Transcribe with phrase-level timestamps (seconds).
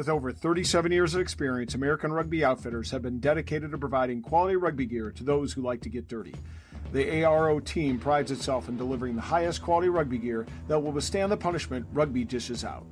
[0.00, 4.56] With over 37 years of experience, American Rugby Outfitters have been dedicated to providing quality
[4.56, 6.34] rugby gear to those who like to get dirty.
[6.92, 11.30] The ARO team prides itself in delivering the highest quality rugby gear that will withstand
[11.30, 12.86] the punishment rugby dishes out.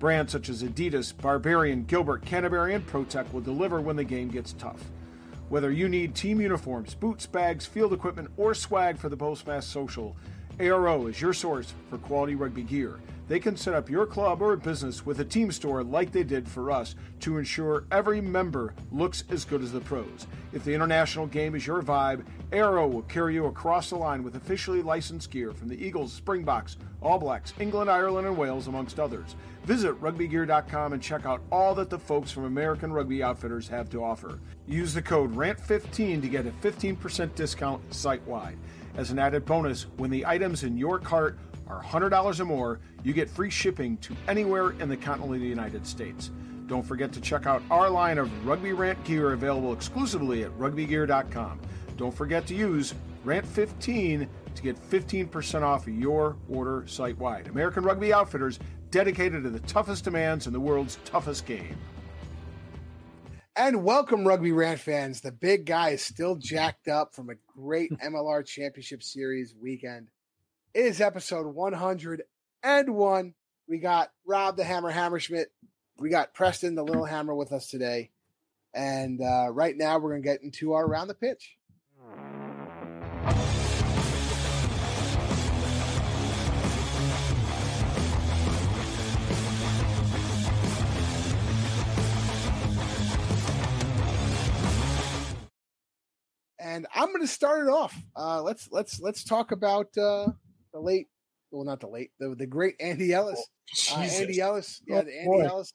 [0.00, 4.52] Brands such as Adidas, Barbarian, Gilbert, Canterbury, and ProTech will deliver when the game gets
[4.54, 4.82] tough.
[5.50, 10.16] Whether you need team uniforms, boots, bags, field equipment, or swag for the Postmaster Social,
[10.58, 12.98] ARO is your source for quality rugby gear.
[13.28, 16.48] They can set up your club or business with a team store like they did
[16.48, 20.26] for us to ensure every member looks as good as the pros.
[20.54, 24.36] If the international game is your vibe, ARO will carry you across the line with
[24.36, 29.36] officially licensed gear from the Eagles, Springboks, All Blacks, England, Ireland, and Wales, amongst others.
[29.64, 34.02] Visit rugbygear.com and check out all that the folks from American Rugby Outfitters have to
[34.02, 34.40] offer.
[34.66, 38.56] Use the code RANT15 to get a 15% discount site wide.
[38.96, 43.12] As an added bonus, when the items in your cart are $100 or more, you
[43.12, 46.30] get free shipping to anywhere in the continental United States.
[46.66, 51.60] Don't forget to check out our line of Rugby Rant gear available exclusively at rugbygear.com.
[51.96, 57.48] Don't forget to use RANT15 to get 15% off your order site wide.
[57.48, 58.58] American Rugby Outfitters
[58.90, 61.76] dedicated to the toughest demands in the world's toughest game.
[63.56, 65.20] And welcome, Rugby Rant fans.
[65.20, 70.08] The big guy is still jacked up from a great MLR Championship Series weekend.
[70.74, 73.34] It is episode 101.
[73.68, 75.46] We got Rob the Hammer Hammerschmidt.
[75.98, 78.10] We got Preston the Little Hammer with us today.
[78.74, 81.56] And uh, right now, we're going to get into our round the pitch.
[96.60, 97.96] and I'm going to start it off.
[98.14, 100.28] Uh, let's let's let's talk about uh,
[100.78, 101.08] the late,
[101.50, 103.44] well, not the late, the the great Andy Ellis.
[103.92, 105.44] Uh, Andy Ellis, yeah, the Andy boy.
[105.44, 105.72] Ellis.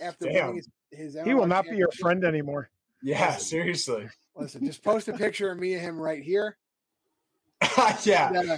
[0.00, 2.68] After his, his He will not be your friend anymore.
[3.02, 4.08] Yeah, seriously.
[4.34, 6.58] Listen, just post a picture of me and him right here.
[8.04, 8.28] yeah.
[8.28, 8.56] And, uh,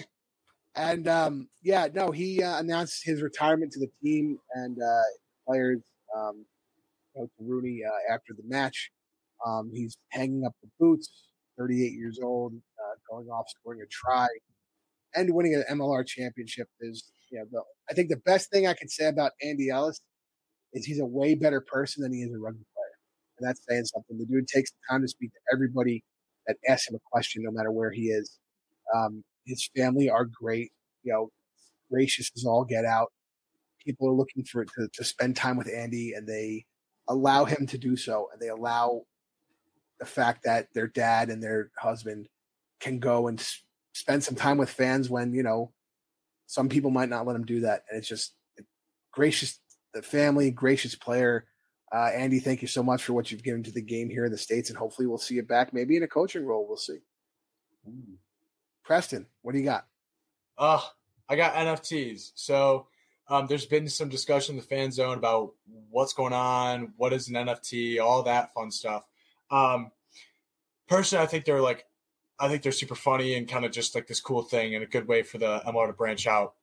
[0.74, 5.02] and um, yeah, no, he uh, announced his retirement to the team and uh,
[5.46, 5.80] players.
[6.16, 6.44] Um,
[7.16, 8.90] Coach Rooney uh, after the match,
[9.46, 11.08] um, he's hanging up the boots.
[11.56, 14.28] 38 years old, uh, going off scoring a try
[15.14, 18.74] and winning an MLR championship is, you know, the, I think the best thing I
[18.74, 20.00] could say about Andy Ellis
[20.72, 23.84] is he's a way better person than he is a rugby player, and that's saying
[23.86, 24.18] something.
[24.18, 26.04] The dude takes the time to speak to everybody
[26.46, 28.38] that asks him a question, no matter where he is.
[28.94, 31.30] Um, his family are great, you know,
[31.90, 33.08] gracious as all get out.
[33.84, 36.64] People are looking for to, to spend time with Andy, and they
[37.08, 39.02] allow him to do so, and they allow
[39.98, 42.28] the fact that their dad and their husband
[42.80, 43.44] can go and
[43.98, 45.72] spend some time with fans when you know
[46.46, 48.34] some people might not let them do that, and it's just
[49.12, 49.58] gracious.
[49.94, 51.46] The family, gracious player.
[51.90, 54.32] Uh, Andy, thank you so much for what you've given to the game here in
[54.32, 56.66] the states, and hopefully we'll see you back, maybe in a coaching role.
[56.68, 56.98] We'll see.
[58.84, 59.86] Preston, what do you got?
[60.58, 60.80] Uh,
[61.28, 62.32] I got NFTs.
[62.34, 62.86] So
[63.28, 65.54] um, there's been some discussion in the fan zone about
[65.90, 69.04] what's going on, what is an NFT, all that fun stuff.
[69.50, 69.90] Um,
[70.88, 71.86] personally, I think they're like,
[72.40, 74.86] I think they're super funny and kind of just like this cool thing and a
[74.86, 76.54] good way for the MR to branch out.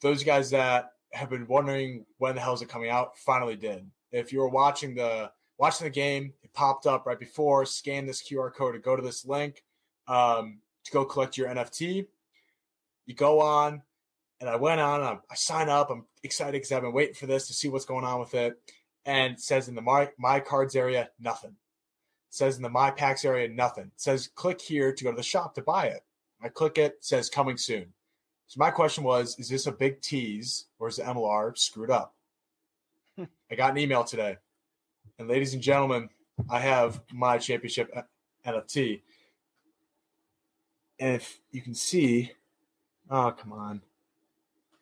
[0.00, 3.88] Those guys that have been wondering when the hell is it coming out finally did.
[4.12, 7.66] If you were watching the watching the game, it popped up right before.
[7.66, 9.62] Scan this QR code to go to this link
[10.08, 12.06] um, to go collect your NFT.
[13.06, 13.82] You go on,
[14.40, 15.02] and I went on.
[15.02, 15.90] I, I sign up.
[15.90, 18.60] I'm excited because I've been waiting for this to see what's going on with it.
[19.04, 21.56] And it says in the my my cards area, nothing.
[22.30, 23.84] Says in the my packs area, nothing.
[23.84, 26.04] It says click here to go to the shop to buy it.
[26.42, 26.92] I click it.
[26.92, 27.92] it says coming soon.
[28.46, 32.14] So my question was, is this a big tease or is the MLR screwed up?
[33.18, 34.38] I got an email today.
[35.18, 36.08] And ladies and gentlemen,
[36.48, 37.92] I have my championship
[38.46, 39.02] NFT.
[40.98, 42.32] And if you can see,
[43.10, 43.82] oh, come on.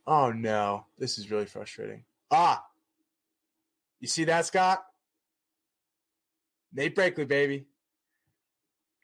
[0.06, 0.86] Oh, no.
[0.98, 2.04] This is really frustrating.
[2.30, 2.64] Ah,
[4.00, 4.84] you see that, Scott?
[6.78, 7.66] Nate Brakeley, baby.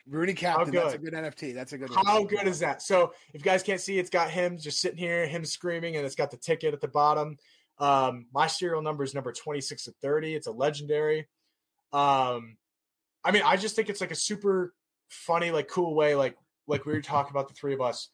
[0.09, 0.73] RUNY Captain.
[0.73, 1.55] That's a good NFT.
[1.55, 1.91] That's a good.
[1.93, 2.83] How good is that?
[2.83, 6.07] So if you guys can't see, it's got him just sitting here, him screaming, and
[6.07, 7.37] it's got the ticket at the bottom.
[7.79, 10.35] Um, my serial number is number 26 to 30.
[10.35, 11.27] It's a legendary.
[11.93, 12.57] Um,
[13.25, 14.73] I mean, I just think it's like a super
[15.09, 16.37] funny, like cool way, like
[16.69, 18.09] like we were talking about the three of us.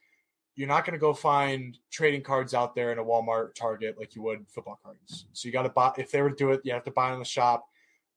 [0.56, 4.16] You're not going to go find trading cards out there in a Walmart, Target, like
[4.16, 5.26] you would football cards.
[5.34, 5.92] So you got to buy.
[5.98, 7.66] If they were to do it, you have to buy in the shop.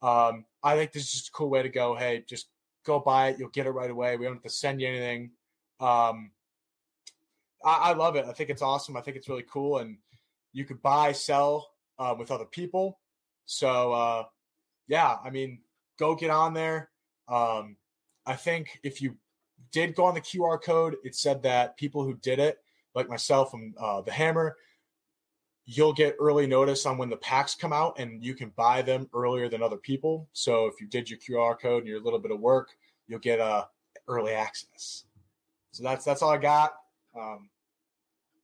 [0.01, 1.95] Um, I think this is just a cool way to go.
[1.95, 2.48] Hey, just
[2.86, 3.39] go buy it.
[3.39, 4.15] You'll get it right away.
[4.18, 5.31] We don't have to send you anything.
[5.80, 6.31] Um,
[7.63, 8.25] I, I love it.
[8.25, 8.95] I think it's awesome.
[8.95, 9.98] I think it's really cool, and
[10.51, 13.00] you could buy, sell uh, with other people.
[13.45, 14.24] So uh,
[14.88, 15.60] yeah, I mean,
[15.98, 16.89] go get on there.
[17.27, 17.77] Um,
[18.25, 19.18] I think if you
[19.71, 22.60] did go on the QR code, it said that people who did it,
[22.95, 24.56] like myself and uh, the Hammer,
[25.65, 29.10] you'll get early notice on when the packs come out, and you can buy them
[29.13, 30.27] earlier than other people.
[30.33, 32.69] So if you did your QR code and you're a little bit of work,
[33.07, 33.65] you'll get uh,
[34.07, 35.06] early access.
[35.71, 36.74] So that's that's all I got.
[37.18, 37.50] Um,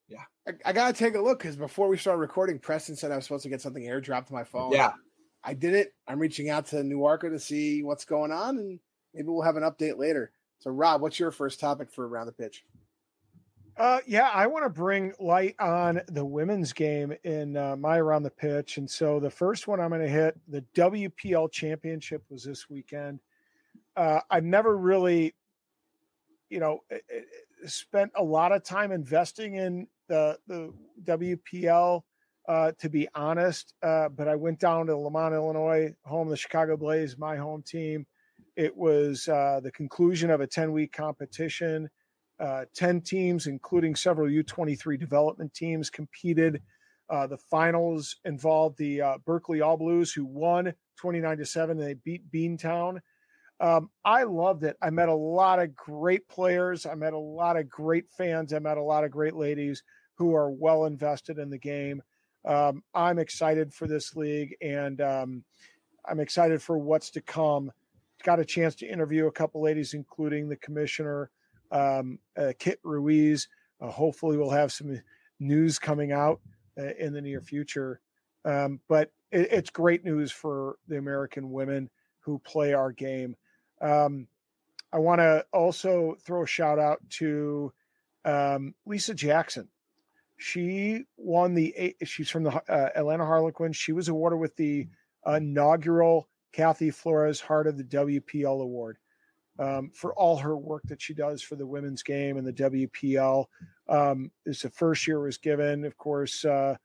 [0.07, 3.15] yeah, I, I, gotta take a look because before we started recording, Preston said I
[3.15, 4.71] was supposed to get something airdropped to my phone.
[4.71, 4.93] Yeah,
[5.43, 5.93] I did it.
[6.07, 8.79] I'm reaching out to New Arco to see what's going on, and
[9.13, 10.31] maybe we'll have an update later.
[10.59, 12.65] So, Rob, what's your first topic for around the pitch?
[13.77, 18.23] Uh, yeah, I want to bring light on the women's game in uh, my around
[18.23, 22.43] the pitch, and so the first one I'm going to hit the WPL championship was
[22.43, 23.19] this weekend.
[23.95, 25.33] Uh, I've never really,
[26.49, 26.79] you know,
[27.65, 30.73] spent a lot of time investing in the the
[31.03, 32.01] WPL.
[32.47, 36.37] Uh, to be honest, uh, but I went down to Lemont, Illinois, home of the
[36.37, 38.07] Chicago Blaze, my home team.
[38.55, 41.87] It was uh, the conclusion of a 10 week competition.
[42.39, 46.61] Uh, 10 teams, including several U23 development teams, competed.
[47.09, 51.79] Uh, the finals involved the uh, Berkeley All Blues, who won 29 to 7.
[51.79, 52.99] and They beat Beantown.
[53.59, 54.77] Um, I loved it.
[54.81, 56.85] I met a lot of great players.
[56.85, 58.53] I met a lot of great fans.
[58.53, 59.83] I met a lot of great ladies
[60.15, 62.01] who are well invested in the game.
[62.45, 65.43] Um, I'm excited for this league and um,
[66.07, 67.71] I'm excited for what's to come
[68.23, 71.29] got a chance to interview a couple ladies, including the commissioner,
[71.71, 73.47] um, uh, Kit Ruiz.
[73.81, 75.01] Uh, hopefully, we'll have some
[75.39, 76.41] news coming out
[76.77, 78.01] uh, in the near future.
[78.45, 81.89] Um, but it, it's great news for the American women
[82.19, 83.35] who play our game.
[83.81, 84.27] Um,
[84.91, 87.71] I want to also throw a shout out to
[88.25, 89.69] um, Lisa Jackson.
[90.37, 91.95] She won the.
[92.03, 93.75] She's from the uh, Atlanta Harlequins.
[93.75, 94.87] She was awarded with the
[95.25, 98.97] inaugural Kathy Flores Heart of the WPL Award
[99.59, 103.45] um, for all her work that she does for the women's game and the WPL.
[103.87, 105.85] Um, it's the first year was given.
[105.85, 106.75] Of course, uh,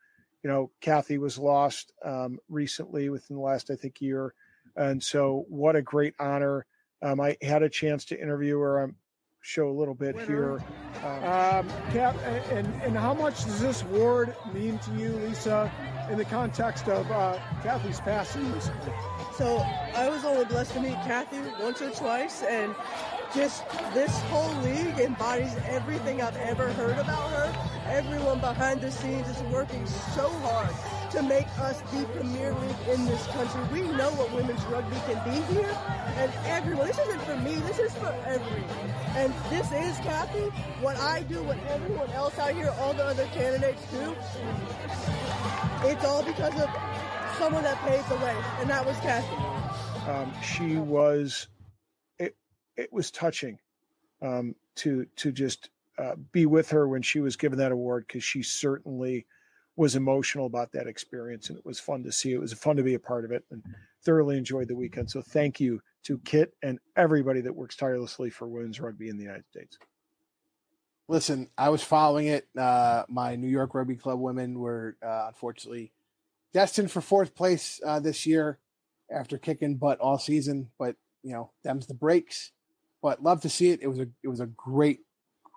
[0.43, 4.33] you know, Kathy was lost um, recently within the last, I think, year.
[4.75, 6.65] And so, what a great honor.
[7.01, 8.83] Um, I had a chance to interview her.
[8.83, 8.95] I'm
[9.45, 10.53] show a little bit here.
[11.03, 12.15] Um, Cap,
[12.49, 15.71] and, and how much does this award mean to you, Lisa,
[16.09, 18.93] in the context of uh, Kathy's passing recently?
[19.37, 19.57] So
[19.95, 22.73] I was only blessed to meet Kathy once or twice, and
[23.35, 27.53] just this whole league embodies everything I've ever heard about her.
[27.89, 29.85] Everyone behind the scenes is working
[30.15, 30.73] so hard
[31.11, 33.61] to make us the premier league in this country.
[33.73, 35.77] We know what women's rugby can be here,
[36.15, 36.87] and everyone.
[36.87, 37.55] This isn't for me.
[37.55, 38.89] This is for everyone.
[39.15, 40.47] And this is Kathy.
[40.79, 44.15] What I do, what everyone else out here, all the other candidates do.
[45.83, 46.69] It's all because of
[47.35, 50.09] someone that paved the way, and that was Kathy.
[50.09, 51.47] Um, she was,
[52.19, 52.35] it,
[52.77, 53.59] it was touching
[54.21, 58.23] um, to to just uh, be with her when she was given that award because
[58.23, 59.25] she certainly
[59.75, 62.33] was emotional about that experience, and it was fun to see.
[62.33, 63.63] It was fun to be a part of it, and
[64.03, 65.09] thoroughly enjoyed the weekend.
[65.09, 69.23] So thank you to Kit and everybody that works tirelessly for women's rugby in the
[69.23, 69.77] United States.
[71.07, 72.47] Listen, I was following it.
[72.57, 75.91] Uh, my New York Rugby Club women were uh, unfortunately
[76.53, 78.59] destined for fourth place uh, this year
[79.11, 80.69] after kicking butt all season.
[80.79, 82.51] But you know, them's the breaks.
[83.01, 83.81] But love to see it.
[83.81, 85.01] It was a it was a great,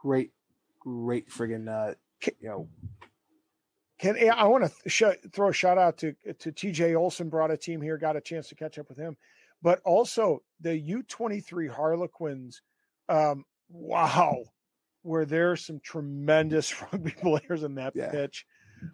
[0.03, 0.33] great,
[0.81, 1.95] great friggin' uh,
[2.41, 2.69] you know.
[3.99, 7.57] Can I want to sh- throw a shout out to to TJ Olson brought a
[7.57, 9.17] team here, got a chance to catch up with him,
[9.63, 12.63] but also the U twenty three Harlequins.
[13.09, 14.45] Um, wow,
[15.03, 18.11] were there some tremendous rugby players in that yeah.
[18.11, 18.47] pitch?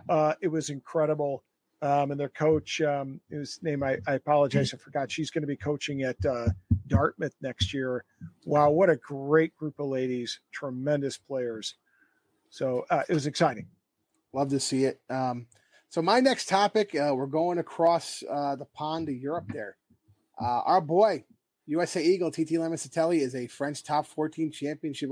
[0.09, 1.45] Uh, it was incredible
[1.85, 5.13] um, and their coach, um, whose name I, I apologize, I forgot.
[5.13, 6.49] She's going to be coaching at uh,
[6.87, 8.05] Dartmouth next year.
[8.47, 10.41] Wow, what a great group of ladies!
[10.51, 11.75] Tremendous players.
[12.49, 13.67] So uh, it was exciting.
[14.33, 14.99] Love to see it.
[15.11, 15.47] Um,
[15.91, 19.45] so my next topic, uh, we're going across uh, the pond to Europe.
[19.53, 19.77] There,
[20.41, 21.25] uh, our boy
[21.67, 25.11] USA Eagle Titi Lamositele is a French top 14 championship.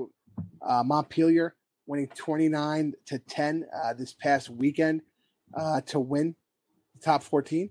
[0.66, 1.54] Uh, Montpellier
[1.86, 3.66] winning 29 to 10
[3.98, 5.02] this past weekend
[5.86, 6.34] to win
[7.02, 7.70] top 14.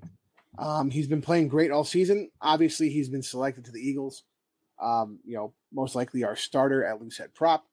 [0.58, 2.30] Um, he's been playing great all season.
[2.42, 4.24] Obviously, he's been selected to the Eagles.
[4.82, 7.66] Um, you know, most likely our starter at loosehead prop.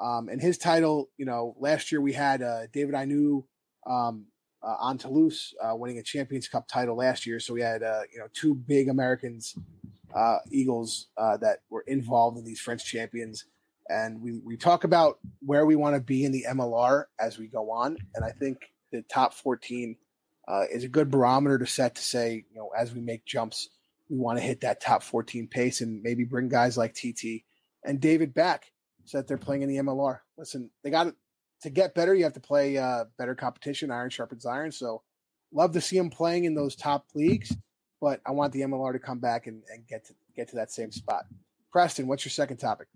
[0.00, 3.44] Um, and his title, you know, last year we had uh, David Ainu'u
[3.86, 4.26] um,
[4.62, 7.38] uh, on Toulouse uh, winning a Champions Cup title last year.
[7.38, 9.56] So we had, uh, you know, two big Americans,
[10.14, 13.44] uh, Eagles, uh, that were involved in these French champions.
[13.88, 17.46] And we, we talk about where we want to be in the MLR as we
[17.46, 17.98] go on.
[18.14, 18.58] And I think
[18.90, 19.96] the top 14
[20.46, 23.68] uh, is a good barometer to set to say, you know, as we make jumps,
[24.08, 27.44] we want to hit that top 14 pace and maybe bring guys like Titi
[27.84, 28.70] and David back
[29.04, 30.20] so that they're playing in the MLR.
[30.36, 31.14] Listen, they got
[31.62, 32.14] to get better.
[32.14, 33.90] You have to play uh, better competition.
[33.90, 34.72] Iron sharpens iron.
[34.72, 35.02] So
[35.52, 37.56] love to see them playing in those top leagues,
[38.00, 40.70] but I want the MLR to come back and, and get to get to that
[40.70, 41.24] same spot.
[41.72, 42.88] Preston, what's your second topic?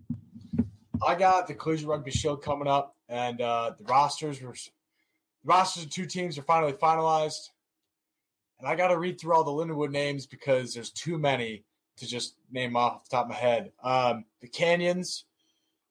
[1.05, 4.55] I got the Collegiate Rugby Shield coming up, and uh, the rosters were
[5.49, 7.49] rosters of two teams are finally finalized.
[8.59, 11.63] And I got to read through all the Lindenwood names because there's too many
[11.97, 13.71] to just name off the top of my head.
[13.83, 15.25] Um, the Canyons,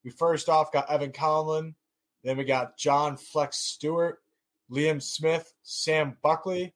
[0.04, 1.74] we first off got Evan Conlon.
[2.22, 4.20] Then we got John Flex Stewart,
[4.70, 6.74] Liam Smith, Sam Buckley,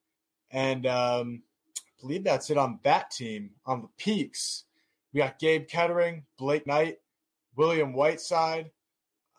[0.51, 1.43] and um,
[1.79, 3.51] I believe that's it on that team.
[3.65, 4.65] On the Peaks,
[5.13, 6.99] we got Gabe Kettering, Blake Knight,
[7.57, 8.71] William Whiteside,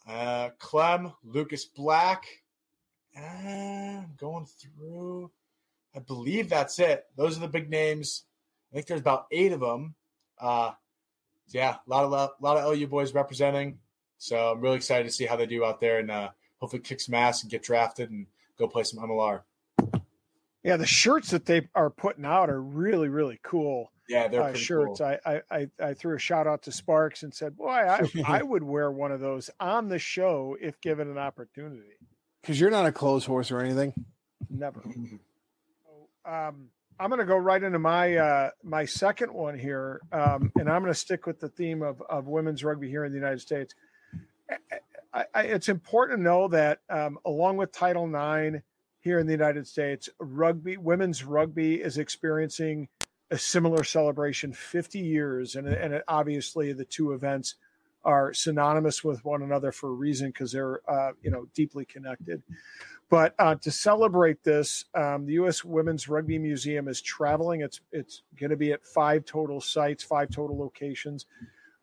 [0.08, 2.26] uh, Clem, Lucas Black.
[3.18, 5.32] Uh, going through.
[5.96, 7.06] I believe that's it.
[7.16, 8.24] Those are the big names.
[8.72, 9.94] I think there's about eight of them.
[10.40, 10.72] Uh,
[11.50, 13.78] yeah, a lot of a lot of LU boys representing.
[14.18, 16.30] So I'm really excited to see how they do out there and uh,
[16.60, 18.26] hopefully kick some ass and get drafted and
[18.58, 19.42] go play some MLR.
[20.64, 23.92] Yeah, the shirts that they are putting out are really really cool.
[24.10, 25.00] Yeah, they're uh, shirts.
[25.00, 25.18] Cool.
[25.26, 28.64] I, I I threw a shout out to Sparks and said, "Boy, I, I would
[28.64, 31.98] wear one of those on the show if given an opportunity."
[32.44, 33.94] Because you're not a clothes horse or anything.
[34.50, 34.82] Never.
[36.26, 36.68] um,
[37.00, 40.82] I'm going to go right into my uh, my second one here, um, and I'm
[40.82, 43.74] going to stick with the theme of of women's rugby here in the United States.
[45.14, 48.62] I, I, it's important to know that um, along with Title IX
[49.00, 52.90] here in the United States, rugby women's rugby is experiencing
[53.32, 57.56] a similar celebration 50 years and, and obviously the two events
[58.06, 62.42] are synonymous with one another for a reason because they're uh, you know deeply connected.
[63.10, 67.62] But uh, to celebrate this um, the u.s women's rugby museum is traveling.
[67.62, 71.26] It's it's going to be at five total sites five total locations.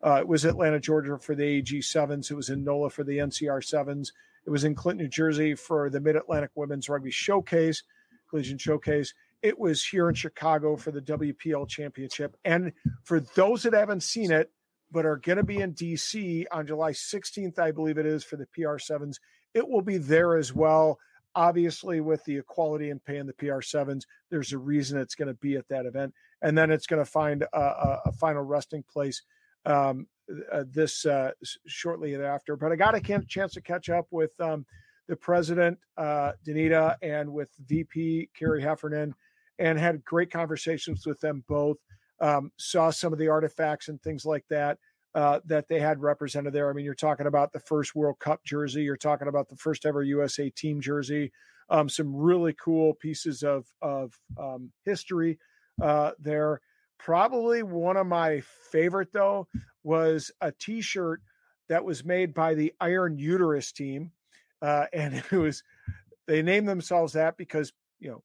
[0.03, 2.31] Uh, it was atlanta georgia for the ag sevens.
[2.31, 4.13] It was in nola for the ncr sevens.
[4.45, 7.83] It was in clinton new jersey for the mid-atlantic women's rugby showcase
[8.31, 9.13] collision showcase.
[9.43, 12.35] It was here in Chicago for the WPL championship.
[12.45, 12.71] And
[13.03, 14.51] for those that haven't seen it,
[14.91, 18.35] but are going to be in DC on July 16th, I believe it is for
[18.35, 19.17] the PR7s,
[19.53, 20.99] it will be there as well.
[21.33, 25.33] Obviously, with the equality and pay in the PR7s, there's a reason it's going to
[25.35, 26.13] be at that event.
[26.41, 29.21] And then it's going to find a, a, a final resting place
[29.65, 30.07] um,
[30.51, 31.31] uh, this uh,
[31.67, 32.57] shortly thereafter.
[32.57, 34.65] But I got a chance to catch up with um,
[35.07, 39.15] the president, uh, Danita, and with VP Kerry Heffernan
[39.59, 41.77] and had great conversations with them both.
[42.21, 44.77] Um, saw some of the artifacts and things like that
[45.13, 46.69] uh, that they had represented there.
[46.69, 49.85] I mean, you're talking about the first World Cup jersey, you're talking about the first
[49.85, 51.31] ever USA team jersey,
[51.69, 55.39] um, some really cool pieces of of um, history
[55.81, 56.61] uh, there.
[56.97, 59.47] Probably one of my favorite though
[59.83, 61.21] was a T-shirt
[61.67, 64.11] that was made by the Iron Uterus team,
[64.61, 65.63] uh, and it was
[66.27, 68.23] they named themselves that because you know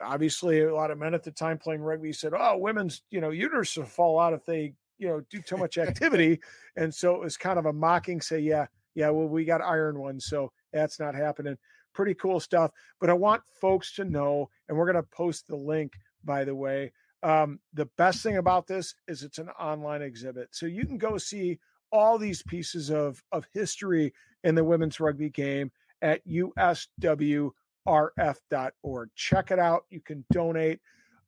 [0.00, 3.30] obviously a lot of men at the time playing rugby said, "Oh, women's you know
[3.30, 6.40] uterus will fall out if they you know do too much activity,"
[6.76, 9.98] and so it was kind of a mocking say, "Yeah, yeah, well we got iron
[9.98, 11.56] ones, so that's not happening."
[11.94, 12.70] Pretty cool stuff.
[13.00, 16.54] But I want folks to know, and we're going to post the link by the
[16.54, 16.92] way.
[17.22, 21.18] Um, the best thing about this is it's an online exhibit, so you can go
[21.18, 21.58] see
[21.90, 24.12] all these pieces of of history
[24.44, 25.70] in the women's rugby game
[26.02, 27.50] at USW
[27.88, 29.08] rf.org.
[29.14, 29.84] Check it out.
[29.90, 30.80] You can donate.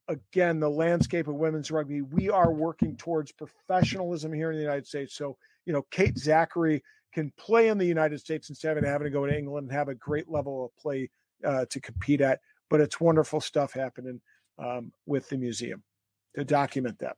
[0.07, 4.87] Again, the landscape of women's rugby, we are working towards professionalism here in the United
[4.87, 5.15] States.
[5.15, 6.81] So, you know, Kate Zackary
[7.13, 9.89] can play in the United States instead of having to go to England and have
[9.89, 11.09] a great level of play
[11.45, 12.39] uh, to compete at.
[12.69, 14.21] But it's wonderful stuff happening
[14.57, 15.83] um, with the museum
[16.35, 17.17] to document that.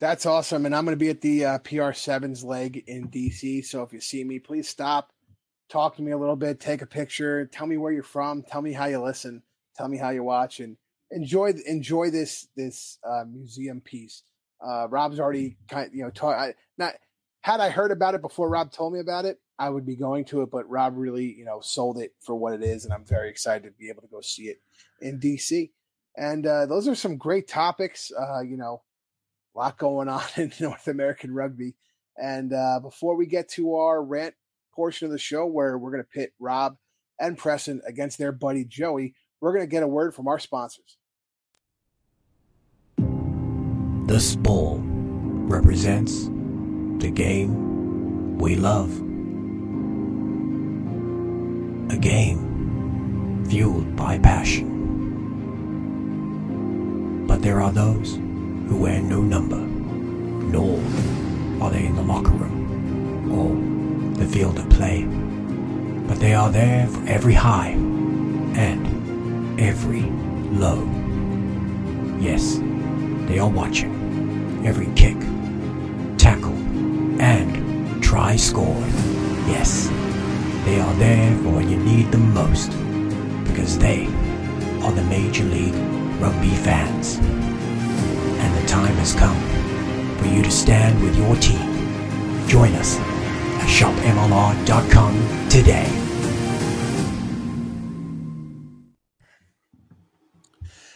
[0.00, 0.66] That's awesome.
[0.66, 3.64] And I'm going to be at the uh, PR7's leg in DC.
[3.64, 5.12] So if you see me, please stop
[5.68, 8.62] talk to me a little bit, take a picture, tell me where you're from, tell
[8.62, 9.42] me how you listen,
[9.76, 10.76] tell me how you watch, and
[11.10, 14.22] enjoy enjoy this this uh, museum piece.
[14.64, 16.94] Uh, Rob's already kind of, you know talk, I, not
[17.40, 20.24] had I heard about it before Rob told me about it, I would be going
[20.26, 23.04] to it, but Rob really you know sold it for what it is, and I'm
[23.04, 24.60] very excited to be able to go see it
[25.00, 25.70] in DC.
[26.16, 28.12] And uh, those are some great topics.
[28.12, 28.82] Uh, you know,
[29.54, 31.74] a lot going on in North American rugby.
[32.16, 34.34] And uh, before we get to our rant
[34.74, 36.76] portion of the show where we're going to pit Rob
[37.18, 40.96] and Preston against their buddy Joey, we're going to get a word from our sponsors.
[44.06, 48.90] This ball represents the game we love.
[51.90, 54.70] A game fueled by passion.
[57.26, 60.78] But there are those who wear no number, nor
[61.62, 63.81] are they in the locker room or
[64.14, 65.04] the field of play.
[66.06, 67.70] But they are there for every high
[68.54, 70.02] and every
[70.50, 70.88] low.
[72.20, 72.60] Yes,
[73.28, 75.16] they are watching every kick,
[76.18, 76.56] tackle,
[77.20, 78.80] and try score.
[79.48, 79.88] Yes,
[80.64, 82.70] they are there for when you need them most
[83.44, 84.06] because they
[84.82, 85.74] are the Major League
[86.20, 87.16] Rugby fans.
[87.18, 89.38] And the time has come
[90.18, 91.68] for you to stand with your team.
[92.48, 93.11] Join us
[93.66, 96.02] shopmlr.com today.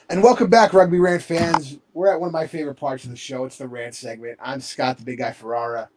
[0.08, 1.78] And welcome back, Rugby Rant fans.
[1.92, 3.44] We're at one of my favorite parts of the show.
[3.44, 4.38] It's the rant segment.
[4.40, 5.88] I'm Scott, the big guy Ferrara.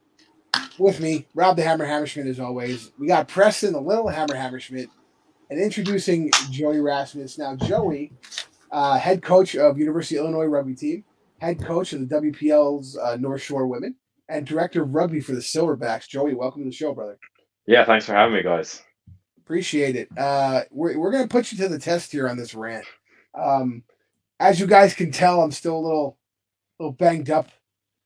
[0.80, 2.92] With me, Rob the Hammer Hammerschmidt, as always.
[2.98, 4.88] We got Preston, the little Hammer Hammerschmidt,
[5.52, 7.38] and introducing Joey Rasmus.
[7.38, 8.12] Now, Joey,
[8.72, 11.04] uh, head coach of University of Illinois rugby team,
[11.38, 13.96] head coach of the WPL's uh, North Shore Women,
[14.30, 16.08] and director of rugby for the Silverbacks.
[16.08, 17.18] Joey, welcome to the show, brother.
[17.66, 18.82] Yeah, thanks for having me, guys.
[19.40, 20.10] Appreciate it.
[20.18, 22.86] Uh, we're we're going to put you to the test here on this rant.
[23.34, 23.84] Um,
[24.40, 26.18] as you guys can tell, I'm still a little,
[26.80, 27.50] little banged up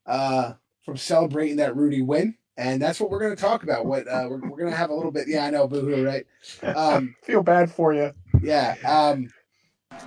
[0.06, 0.54] uh,
[0.84, 3.86] from celebrating that RUNY win, and that's what we're going to talk about.
[3.86, 5.28] What uh, we're, we're going to have a little bit.
[5.28, 6.26] Yeah, I know, boohoo, right?
[6.76, 8.12] Um, Feel bad for you.
[8.42, 8.76] yeah.
[8.86, 9.30] Um,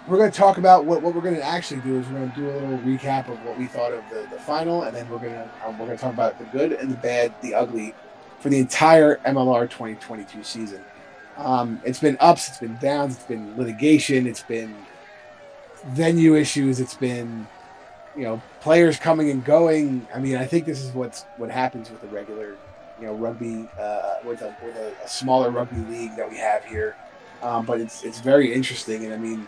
[0.07, 2.31] we're going to talk about what, what we're going to actually do is we're going
[2.31, 5.09] to do a little recap of what we thought of the, the final, and then
[5.09, 7.55] we're going to um, we're going to talk about the good and the bad, the
[7.55, 7.95] ugly,
[8.39, 10.85] for the entire MLR 2022 season.
[11.37, 14.75] Um, it's been ups, it's been downs, it's been litigation, it's been
[15.87, 17.47] venue issues, it's been
[18.17, 20.07] you know players coming and going.
[20.15, 22.57] I mean, I think this is what's what happens with the regular
[23.01, 26.65] you know rugby uh, with a with a, a smaller rugby league that we have
[26.65, 26.97] here.
[27.43, 29.47] Um, but it's it's very interesting, and I mean,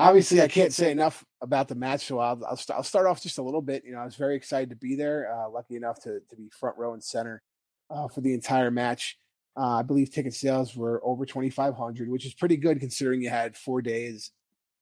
[0.00, 3.22] obviously, I can't say enough about the match, so I'll I'll, st- I'll start off
[3.22, 3.84] just a little bit.
[3.84, 5.32] You know, I was very excited to be there.
[5.32, 7.42] Uh, lucky enough to to be front row and center
[7.90, 9.18] uh, for the entire match.
[9.56, 13.22] Uh, I believe ticket sales were over twenty five hundred, which is pretty good considering
[13.22, 14.30] you had four days.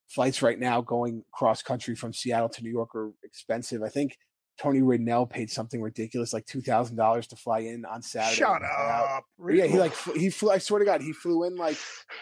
[0.09, 3.83] Flights right now going cross country from Seattle to New York are expensive.
[3.83, 4.17] I think
[4.59, 8.37] Tony Ridnell paid something ridiculous, like two thousand dollars to fly in on Saturday.
[8.37, 9.25] Shut up.
[9.51, 10.51] Yeah, he like he flew.
[10.51, 11.77] I swear to God, he flew in like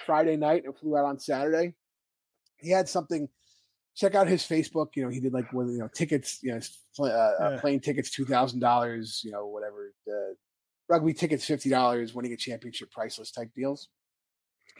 [0.05, 1.75] Friday night and flew out on Saturday.
[2.59, 3.29] He had something.
[3.95, 4.88] Check out his Facebook.
[4.95, 6.38] You know, he did like one, you know tickets.
[6.42, 6.61] You know,
[7.01, 7.61] uh, uh, Yeah.
[7.61, 9.23] plane tickets two thousand dollars.
[9.25, 9.92] You know, whatever.
[10.07, 10.35] Uh,
[10.88, 12.14] rugby tickets fifty dollars.
[12.14, 13.88] Winning a championship priceless type deals.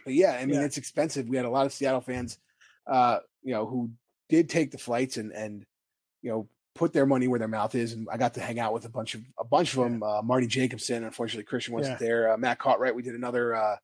[0.05, 0.65] But yeah, I mean, Yeah.
[0.65, 1.27] it's expensive.
[1.27, 2.37] We had a lot of Seattle fans,
[2.85, 3.89] uh, you know, who
[4.29, 5.65] did take the flights and and
[6.21, 7.93] you know put their money where their mouth is.
[7.93, 10.03] And I got to hang out with a bunch of a bunch of them.
[10.03, 12.07] Uh, Marty Jacobson, unfortunately, Christian wasn't Yeah.
[12.07, 12.33] there.
[12.33, 12.93] Uh, Matt Cartwright.
[12.95, 13.77] We did another uh,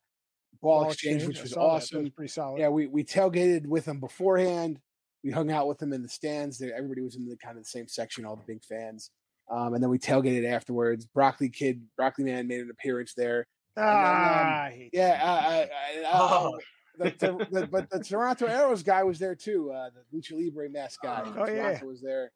[0.63, 1.65] ball, exchange, which was saw that.
[1.65, 1.99] That awesome.
[2.01, 2.59] was pretty solid.
[2.59, 4.79] Yeah, we we tailgated with them beforehand.
[5.23, 6.57] We hung out with them in the stands.
[6.57, 9.11] They, everybody was in the kind of the same section, all the big fans.
[9.49, 11.05] Um, and then we tailgated afterwards.
[11.05, 13.45] Broccoli Kid, Broccoli Man made an appearance there.
[13.77, 16.59] Ah, I hate Yeah, I, I, I, Oh.
[16.97, 19.71] the, the, the, but the Toronto Arrows guy was there too.
[19.71, 21.23] Uh, the Lucha Libre mask guy.
[21.25, 21.83] Oh, Toronto yeah.
[21.83, 22.31] was there.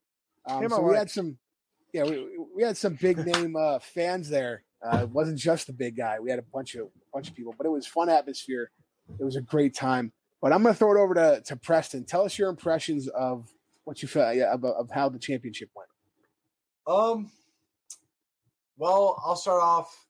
[0.45, 1.37] Um, so we had some,
[1.93, 4.63] yeah, we, we had some big name uh, fans there.
[4.81, 6.19] Uh, it wasn't just the big guy.
[6.19, 6.87] We had a bunch of
[7.17, 8.69] bunch of people, but it was fun atmosphere.
[9.19, 10.11] It was a great time.
[10.39, 12.05] But I'm going to throw it over to, to Preston.
[12.05, 13.49] Tell us your impressions of
[13.85, 15.89] what you felt yeah, of, of how the championship went.
[16.85, 17.31] Um,
[18.77, 20.05] well, I'll start off.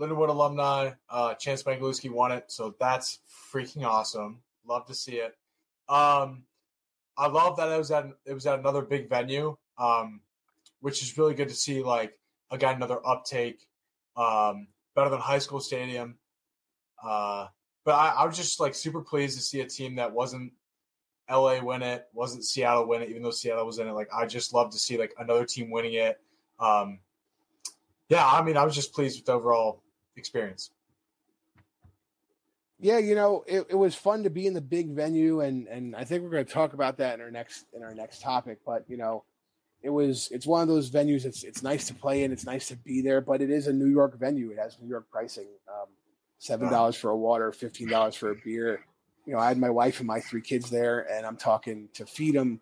[0.00, 3.18] Lindenwood alumni, uh, Chance Wenglewski won it, so that's
[3.52, 4.40] freaking awesome.
[4.66, 5.34] Love to see it.
[5.88, 6.44] Um,
[7.16, 10.20] I love that it was at it was at another big venue, um,
[10.80, 11.82] which is really good to see.
[11.82, 12.12] Like
[12.50, 13.66] again, another uptake,
[14.18, 16.18] um, better than high school stadium.
[17.02, 17.48] Uh,
[17.84, 20.52] but I, I was just like super pleased to see a team that wasn't
[21.30, 23.92] LA win it, wasn't Seattle win it, even though Seattle was in it.
[23.92, 26.20] Like I just love to see like another team winning it.
[26.58, 27.00] Um,
[28.08, 29.82] yeah, I mean, I was just pleased with the overall
[30.16, 30.70] experience.
[32.78, 35.96] Yeah, you know, it, it was fun to be in the big venue, and and
[35.96, 38.58] I think we're going to talk about that in our next in our next topic.
[38.66, 39.24] But you know,
[39.82, 41.24] it was it's one of those venues.
[41.24, 42.32] It's it's nice to play in.
[42.32, 44.50] It's nice to be there, but it is a New York venue.
[44.50, 45.46] It has New York pricing.
[45.68, 45.86] Um,
[46.38, 48.84] Seven dollars for a water, fifteen dollars for a beer.
[49.24, 52.06] You know, I had my wife and my three kids there, and I'm talking to
[52.06, 52.60] feed them.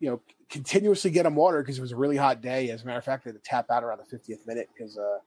[0.00, 2.70] You know, continuously get them water because it was a really hot day.
[2.70, 4.98] As a matter of fact, I had to tap out around the 50th minute because
[4.98, 5.18] uh,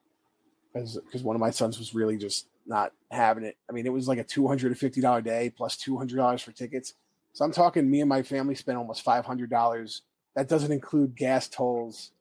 [0.74, 3.58] because one of my sons was really just not having it.
[3.70, 6.18] I mean, it was like a two hundred and fifty dollar day plus two hundred
[6.18, 6.94] dollars for tickets.
[7.34, 10.02] So I'm talking, me and my family spent almost five hundred dollars.
[10.36, 12.12] That doesn't include gas tolls,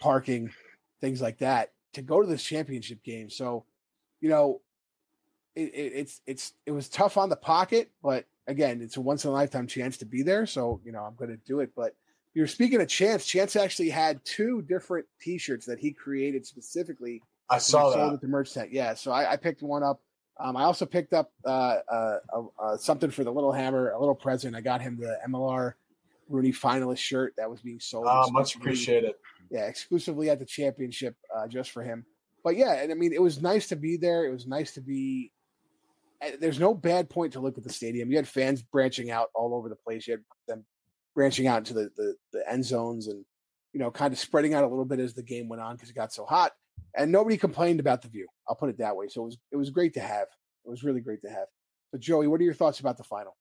[0.00, 0.50] parking,
[1.00, 3.30] things like that to go to this championship game.
[3.30, 3.64] So,
[4.20, 4.60] you know,
[5.54, 9.24] it, it, it's it's it was tough on the pocket, but again, it's a once
[9.24, 10.46] in a lifetime chance to be there.
[10.46, 11.70] So, you know, I'm going to do it.
[11.76, 11.94] But
[12.34, 13.26] you're speaking of Chance.
[13.26, 17.22] Chance actually had two different T-shirts that he created specifically.
[17.50, 18.14] I saw sold that.
[18.14, 18.72] at the merch tent.
[18.72, 20.00] Yeah, so I, I picked one up.
[20.40, 22.18] Um, I also picked up uh, uh,
[22.62, 24.54] uh, something for the Little Hammer, a little present.
[24.54, 25.74] I got him the MLR
[26.30, 28.06] RUNY finalist shirt that was being sold.
[28.06, 29.14] Uh, much appreciated.
[29.50, 32.04] Yeah, exclusively at the championship, uh, just for him.
[32.44, 34.26] But yeah, and I mean, it was nice to be there.
[34.26, 35.32] It was nice to be.
[36.40, 38.10] There's no bad point to look at the stadium.
[38.10, 40.06] You had fans branching out all over the place.
[40.06, 40.64] You had them
[41.14, 43.24] branching out into the the, the end zones and
[43.72, 45.90] you know kind of spreading out a little bit as the game went on because
[45.90, 46.52] it got so hot.
[46.96, 48.26] And nobody complained about the view.
[48.48, 49.08] I'll put it that way.
[49.08, 50.26] So it was it was great to have.
[50.64, 51.46] It was really great to have.
[51.92, 53.36] But Joey, what are your thoughts about the final?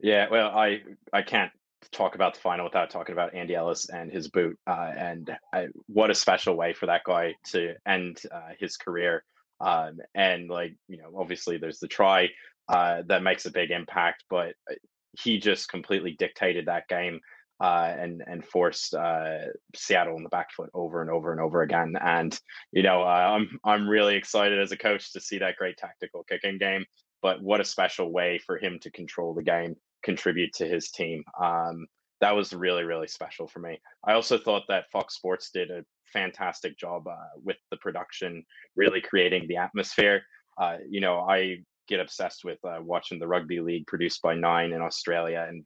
[0.00, 1.52] Yeah, well, I I can't
[1.92, 5.68] talk about the final without talking about Andy Ellis and his boot, uh, and I,
[5.86, 9.24] what a special way for that guy to end uh, his career.
[9.60, 12.28] Um, and like you know, obviously there's the try
[12.68, 14.74] uh, that makes a big impact, but uh,
[15.20, 17.20] he just completely dictated that game
[17.60, 19.38] uh, and and forced uh,
[19.74, 21.94] Seattle on the back foot over and over and over again.
[22.00, 22.38] And
[22.72, 26.24] you know, uh, I'm I'm really excited as a coach to see that great tactical
[26.24, 26.84] kicking game.
[27.20, 31.24] But what a special way for him to control the game, contribute to his team.
[31.40, 31.86] Um,
[32.20, 33.80] that was really really special for me.
[34.04, 38.44] I also thought that Fox Sports did a fantastic job uh, with the production,
[38.76, 40.22] really creating the atmosphere.
[40.56, 44.72] Uh, you know, I get obsessed with uh, watching the rugby league produced by Nine
[44.72, 45.64] in Australia, and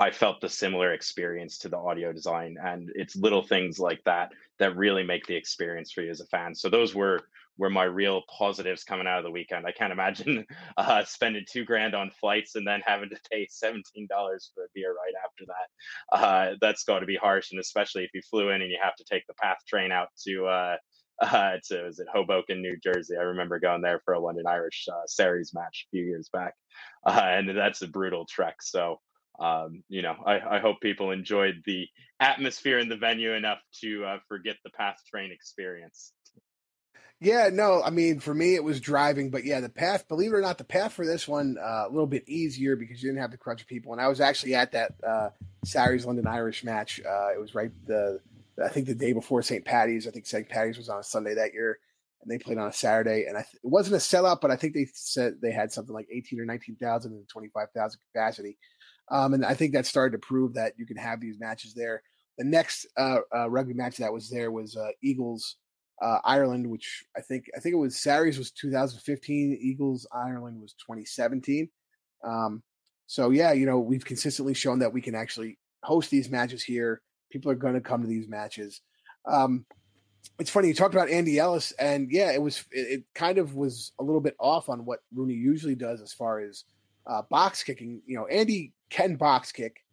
[0.00, 2.56] I felt the similar experience to the audio design.
[2.62, 6.26] And it's little things like that that really make the experience for you as a
[6.26, 6.54] fan.
[6.54, 7.20] So those were
[7.58, 9.66] were my real positives coming out of the weekend.
[9.66, 14.06] I can't imagine uh, spending two grand on flights and then having to pay seventeen
[14.08, 16.18] dollars for a beer right after that.
[16.18, 18.96] Uh, that's got to be harsh, and especially if you flew in and you have
[18.96, 20.46] to take the PATH train out to.
[20.46, 20.76] Uh,
[21.22, 23.16] uh, to is it Hoboken, New Jersey?
[23.16, 26.54] I remember going there for a London Irish uh, series match a few years back,
[27.06, 28.56] uh, and that's a brutal trek.
[28.60, 28.98] So,
[29.38, 31.88] um, you know, I, I hope people enjoyed the
[32.20, 36.12] atmosphere in the venue enough to uh, forget the PATH train experience.
[37.22, 40.08] Yeah, no, I mean for me it was driving, but yeah, the path.
[40.08, 43.00] Believe it or not, the path for this one uh, a little bit easier because
[43.00, 43.92] you didn't have the crunch of people.
[43.92, 45.28] And I was actually at that uh,
[45.64, 47.00] Saturdays London Irish match.
[47.00, 48.18] Uh, it was right the
[48.62, 49.64] I think the day before St.
[49.64, 50.08] Patty's.
[50.08, 50.48] I think St.
[50.48, 51.78] Patty's was on a Sunday that year,
[52.22, 53.24] and they played on a Saturday.
[53.26, 56.06] And th- it wasn't a sellout, but I think they said they had something like
[56.10, 58.58] eighteen or nineteen thousand and twenty five thousand capacity.
[59.10, 62.02] Um, and I think that started to prove that you can have these matches there.
[62.38, 65.56] The next uh, uh, rugby match that was there was uh, Eagles
[66.00, 69.58] uh, Ireland, which I think I think it was Saris was 2015.
[69.60, 71.68] Eagles Ireland was 2017.
[72.24, 72.62] Um,
[73.06, 77.02] so yeah, you know we've consistently shown that we can actually host these matches here.
[77.30, 78.80] People are going to come to these matches.
[79.30, 79.64] Um,
[80.38, 83.54] it's funny you talked about Andy Ellis, and yeah, it was it, it kind of
[83.54, 86.64] was a little bit off on what RUNY usually does as far as
[87.06, 88.02] uh, box kicking.
[88.06, 89.84] You know, Andy can box kick,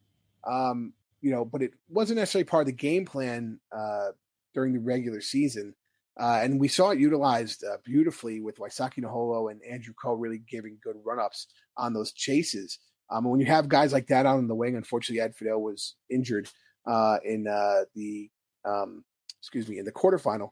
[0.47, 4.09] um, you know, but it wasn't necessarily part of the game plan uh,
[4.53, 5.75] during the regular season.
[6.19, 10.41] Uh, and we saw it utilized uh, beautifully with Waisake Naholo and Andrew Coe really
[10.49, 12.77] giving good run ups on those chases.
[13.09, 16.49] Um, when you have guys like that on the wing, unfortunately, Ed Fidow was injured
[16.85, 18.29] uh, in uh, the
[18.65, 19.05] um,
[19.39, 20.49] excuse me in the quarterfinal.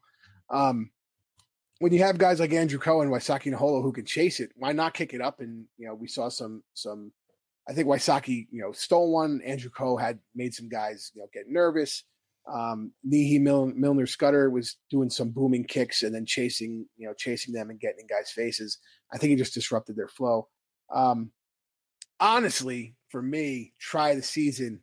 [0.50, 0.92] Um,
[1.80, 4.72] when you have guys like Andrew Cohen, and Waisake Naholo who can chase it, why
[4.72, 5.40] not kick it up?
[5.40, 7.12] And you know, we saw some some.
[7.70, 9.42] I think Waisake, you know, stole one.
[9.46, 12.04] Andrew Coe had made some guys, you know, get nervous.
[12.52, 17.14] Um, Nehe Mil- Milner Skudder was doing some booming kicks and then chasing, you know,
[17.14, 18.78] chasing them and getting in guys' faces.
[19.12, 20.48] I think he just disrupted their flow.
[20.94, 21.32] Um,
[22.22, 24.82] honestly, for me, try the season.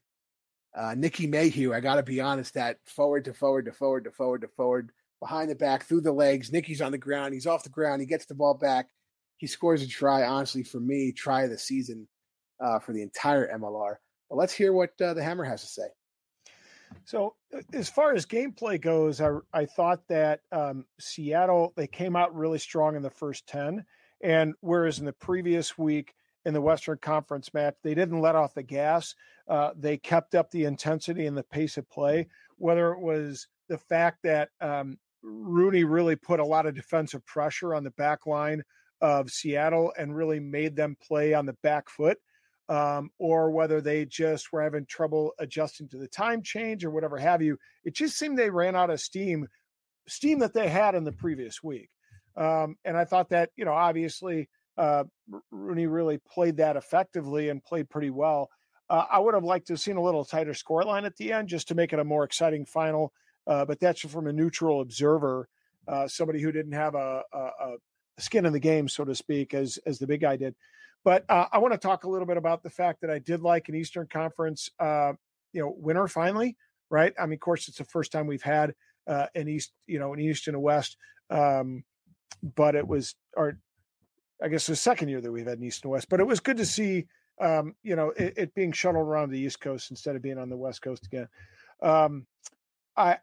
[0.75, 4.11] Uh, Nicky Mayhew, I got to be honest, that forward to forward to forward to
[4.11, 6.53] forward to forward, behind the back, through the legs.
[6.53, 7.33] Nicky's on the ground.
[7.33, 8.01] He's off the ground.
[8.01, 8.89] He gets the ball back.
[9.37, 10.25] He scores a try.
[10.25, 12.09] Honestly, for me, try the season
[12.61, 13.97] uh, for the entire MLR.
[14.29, 15.89] But let's hear what uh, the Hammer has to say.
[17.05, 22.17] So, uh, as far as gameplay goes, I, I thought that um, Seattle they came
[22.17, 23.85] out really strong in the first ten,
[24.23, 28.55] and whereas in the previous week in the Western Conference match they didn't let off
[28.55, 29.15] the gas,
[29.49, 32.29] uh, they kept up the intensity and the pace of play.
[32.57, 37.75] Whether it was the fact that um, RUNY really put a lot of defensive pressure
[37.75, 38.63] on the back line
[39.01, 42.19] of Seattle and really made them play on the back foot
[42.69, 47.19] um, or whether they just were having trouble adjusting to the time change or whatever
[47.19, 47.59] have you.
[47.85, 49.47] It just seemed they ran out of steam,
[50.09, 51.91] steam that they had in the previous week.
[52.37, 55.05] Um, and I thought that, you know, obviously uh,
[55.53, 58.51] RUNY really played that effectively and played pretty well.
[58.91, 61.49] Uh, I would have liked to have seen a little tighter scoreline at the end
[61.49, 63.13] just to make it a more exciting final.
[63.47, 65.49] Uh, but that's from a neutral observer,
[65.87, 67.77] uh, somebody who didn't have a, a, a
[68.19, 70.55] skin in the game, so to speak, as as the big guy did.
[71.05, 73.43] But uh, I want to talk a little bit about the fact that I did
[73.43, 75.13] like an Eastern Conference, uh,
[75.53, 76.57] you know, winner finally,
[76.89, 77.13] right?
[77.19, 78.75] I mean, of course, it's the first time we've had
[79.07, 80.97] uh, an East, you know, an East and a West,
[81.29, 81.85] um,
[82.43, 83.59] but it was, or
[84.45, 86.09] I guess the second year that we've had an East and West.
[86.09, 87.07] But it was good to see,
[87.41, 90.51] um, you know, it, it, being shuttled around the East Coast instead of being on
[90.51, 91.29] the West Coast again.
[91.83, 92.27] Um,
[92.97, 93.19] I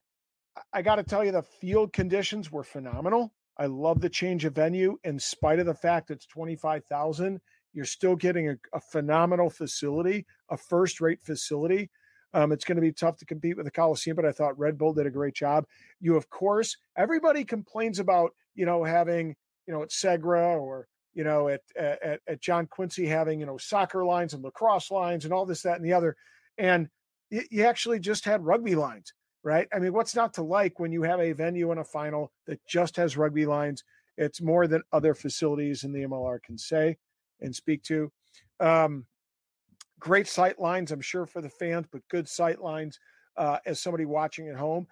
[0.74, 3.32] I got to tell you, the field conditions were phenomenal.
[3.58, 7.40] I love the change of venue, in spite of the fact it's twenty five thousand
[7.74, 11.90] you're still getting a, a phenomenal facility, a first rate facility.
[12.34, 14.78] Um, it's going to be tough to compete with the Coliseum, but I thought Red
[14.78, 15.66] Bull did a great job.
[16.00, 19.36] You, of course, everybody complains about, you know, having,
[19.68, 23.58] you know, at Segra or, you know, at, at, at John Quincy having, you know,
[23.58, 26.16] soccer lines and lacrosse lines and all this, that, and the other.
[26.58, 26.90] And
[27.30, 29.68] you actually just had rugby lines, right?
[29.74, 32.60] I mean, what's not to like when you have a venue and a final that
[32.68, 33.84] just has rugby lines?
[34.18, 36.98] It's more than other facilities in the MLR can say
[37.40, 38.12] and speak to.
[38.60, 39.06] Um,
[40.00, 43.00] great sight lines, I'm sure, for the fans, but good sight lines
[43.38, 44.88] uh, as somebody watching at home.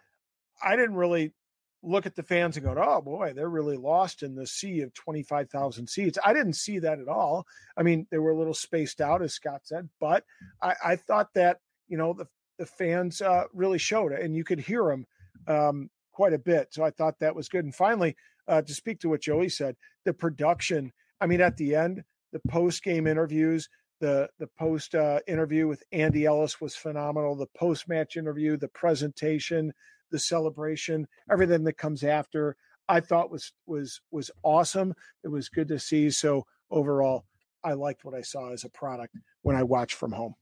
[0.64, 1.34] I didn't really
[1.82, 4.94] look at the fans and go, oh boy, they're really lost in the sea of
[4.94, 6.18] 25,000 seats.
[6.24, 7.46] I didn't see that at all.
[7.78, 10.24] I mean, they were a little spaced out, as Scott said, but
[10.62, 14.44] I, I thought that, you know, the, the fans uh, really showed it and you
[14.44, 15.06] could hear them
[15.48, 16.68] um, quite a bit.
[16.72, 17.64] So I thought that was good.
[17.64, 18.16] And finally,
[18.48, 22.42] uh, to speak to what Joey said, the production, I mean, at the end, the
[22.50, 23.70] post game interviews.
[24.02, 27.36] The the post uh, interview with Andy Ellis was phenomenal.
[27.36, 29.74] The post match interview, the presentation,
[30.12, 32.56] the celebration, everything that comes after,
[32.88, 34.94] I thought was was was awesome.
[35.24, 36.10] It was good to see.
[36.10, 37.26] So overall,
[37.64, 40.36] I liked what I saw as a product when I watched from home.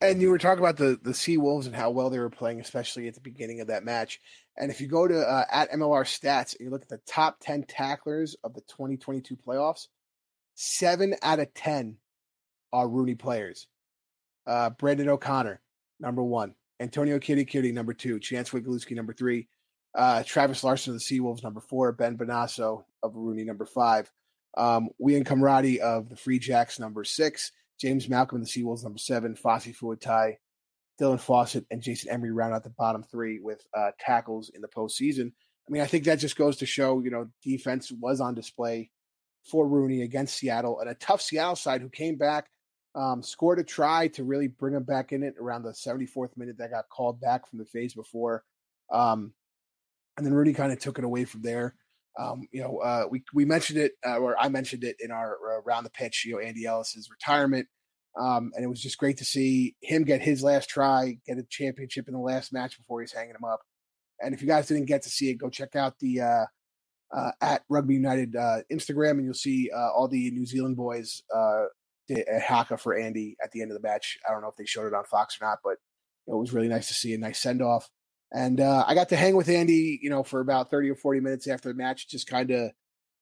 [0.00, 2.60] And you were talking about the the Sea Wolves and how well they were playing,
[2.60, 4.20] especially at the beginning of that match.
[4.56, 7.38] And if you go to uh, at MLR stats and you look at the top
[7.40, 9.88] ten tacklers of the 2022 playoffs,
[10.54, 11.96] seven out of 10
[12.72, 13.66] are RUNY players.
[14.46, 15.60] Uh, Brandon O'Connor,
[16.00, 16.54] number one.
[16.82, 18.18] Antonio Kiri Kiri, number two.
[18.18, 19.48] Chance Wenglewski, number three.
[19.94, 21.92] Uh, Travis Larson of the Seawolves, number four.
[21.92, 24.10] Ben Bonasso of RUNY, number five.
[24.56, 27.52] Um, Wian Conradie of the Free Jacks, number six.
[27.80, 29.36] James Malcolm of the Seawolves, number seven.
[29.36, 30.36] Fossey Fuatai,
[31.00, 34.68] Dylan Fawsitt, and Jason Emery round out the bottom three with uh, tackles in the
[34.68, 35.32] postseason.
[35.68, 38.90] I mean, I think that just goes to show, you know, defense was on display
[39.44, 42.48] for RUNY against Seattle and a tough Seattle side who came back,
[42.94, 46.58] um, scored a try to really bring them back in it around the 74th minute
[46.58, 48.44] that got called back from the phase before.
[48.92, 49.32] Um,
[50.16, 51.74] and then RUNY kind of took it away from there.
[52.18, 55.32] Um, you know, uh, we we mentioned it, uh, or I mentioned it in our
[55.32, 56.24] uh, round the pitch.
[56.26, 57.66] You know, Andy Ellis's retirement,
[58.20, 61.44] um, and it was just great to see him get his last try, get a
[61.48, 63.60] championship in the last match before he's hanging him up.
[64.20, 66.44] And if you guys didn't get to see it, go check out the uh,
[67.16, 71.22] uh, at Rugby United uh, Instagram, and you'll see all the New Zealand boys
[72.20, 74.18] a haka for Andy at the end of the match.
[74.28, 75.76] I don't know if they showed it on Fox or not, but
[76.26, 77.90] it was really nice to see a nice send off.
[78.32, 81.20] And uh, I got to hang with Andy, you know, for about thirty or forty
[81.20, 82.70] minutes after the match, just kind of,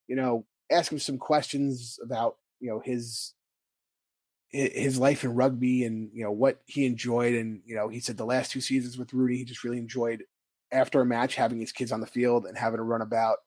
[0.07, 3.35] you know, ask him some questions about, you know, his
[4.53, 8.17] his life in rugby and you know what he enjoyed and you know he said
[8.17, 10.25] the last two seasons with RUNY he just really enjoyed
[10.73, 13.39] after a match having his kids on the field and having a run about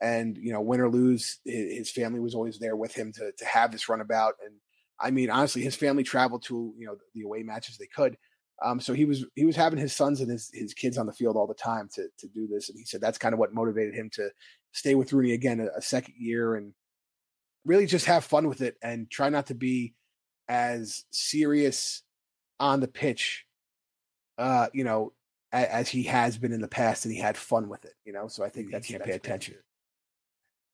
[0.00, 3.44] and you know win or lose his family was always there with him to to
[3.44, 4.54] have this runabout and
[5.00, 8.16] i mean honestly his family traveled to you know the away matches they could
[8.64, 11.12] um, so he was he was having his sons and his his kids on the
[11.12, 13.52] field all the time to to do this and he said that's kind of what
[13.52, 14.30] motivated him to
[14.72, 16.72] stay with RUNY again a, a second year and
[17.66, 19.94] really just have fun with it and try not to be
[20.48, 22.02] as serious
[22.58, 23.44] on the pitch
[24.38, 25.12] uh you know
[25.52, 28.12] as, as he has been in the past and he had fun with it you
[28.14, 29.56] know so i think that's can't pay attention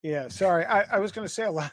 [0.02, 0.64] yeah, sorry.
[0.64, 1.72] I, I was going to say a lot,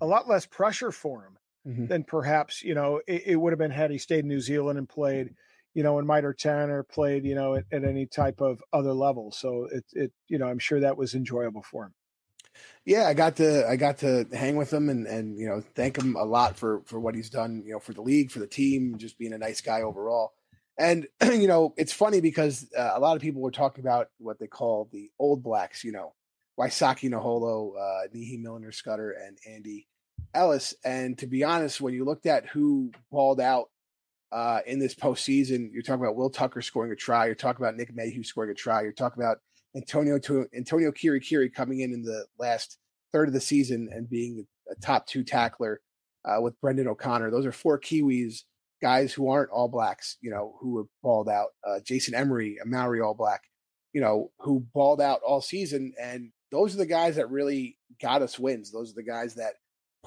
[0.00, 1.86] a lot less pressure for him mm-hmm.
[1.86, 4.78] than perhaps you know it, it, would have been had he stayed in New Zealand
[4.78, 5.34] and played,
[5.74, 8.92] you know, in Mitre 10 or played, you know, at, at any type of other
[8.92, 9.30] level.
[9.32, 11.94] So it, it, you know, I'm sure that was enjoyable for him.
[12.84, 15.96] Yeah, I got to I got to hang with him and and you know thank
[15.96, 18.46] him a lot for for what he's done, you know, for the league, for the
[18.46, 20.32] team, just being a nice guy overall.
[20.78, 24.38] And you know, it's funny because uh, a lot of people were talking about what
[24.38, 26.14] they call the old blacks, you know,
[26.58, 29.86] Waisake Naholo, uh, Nehe Milliner Skudder, and Andy
[30.34, 30.74] Ellis.
[30.84, 33.70] And to be honest, when you looked at who balled out
[34.32, 37.26] uh, in this postseason, you're talking about Will Tucker scoring a try.
[37.26, 38.82] You're talking about Nick Mayhew scoring a try.
[38.82, 39.38] You're talking about
[39.76, 40.18] Antonio
[40.54, 42.78] Antonio Kiri Kiri coming in in the last
[43.12, 45.80] third of the season and being a top two tackler
[46.24, 47.30] uh, with Brendan O'Connor.
[47.30, 48.42] Those are four Kiwis,
[48.82, 51.48] guys who aren't all blacks, you know, who have balled out.
[51.66, 53.42] Uh, Jason Emery, a Maori all black,
[53.92, 55.92] you know, who balled out all season.
[56.00, 58.70] And those are the guys that really got us wins.
[58.72, 59.54] Those are the guys that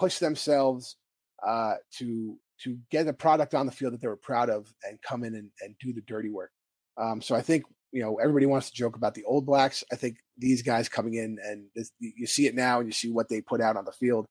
[0.02, 0.98] push themselves
[1.46, 5.00] uh, to to get a product on the field that they were proud of and
[5.02, 6.52] come in and, and do the dirty work.
[7.00, 9.84] Um, so I think you know everybody wants to joke about the old blacks.
[9.92, 13.12] I think these guys coming in and this, you see it now and you see
[13.12, 14.26] what they put out on the field,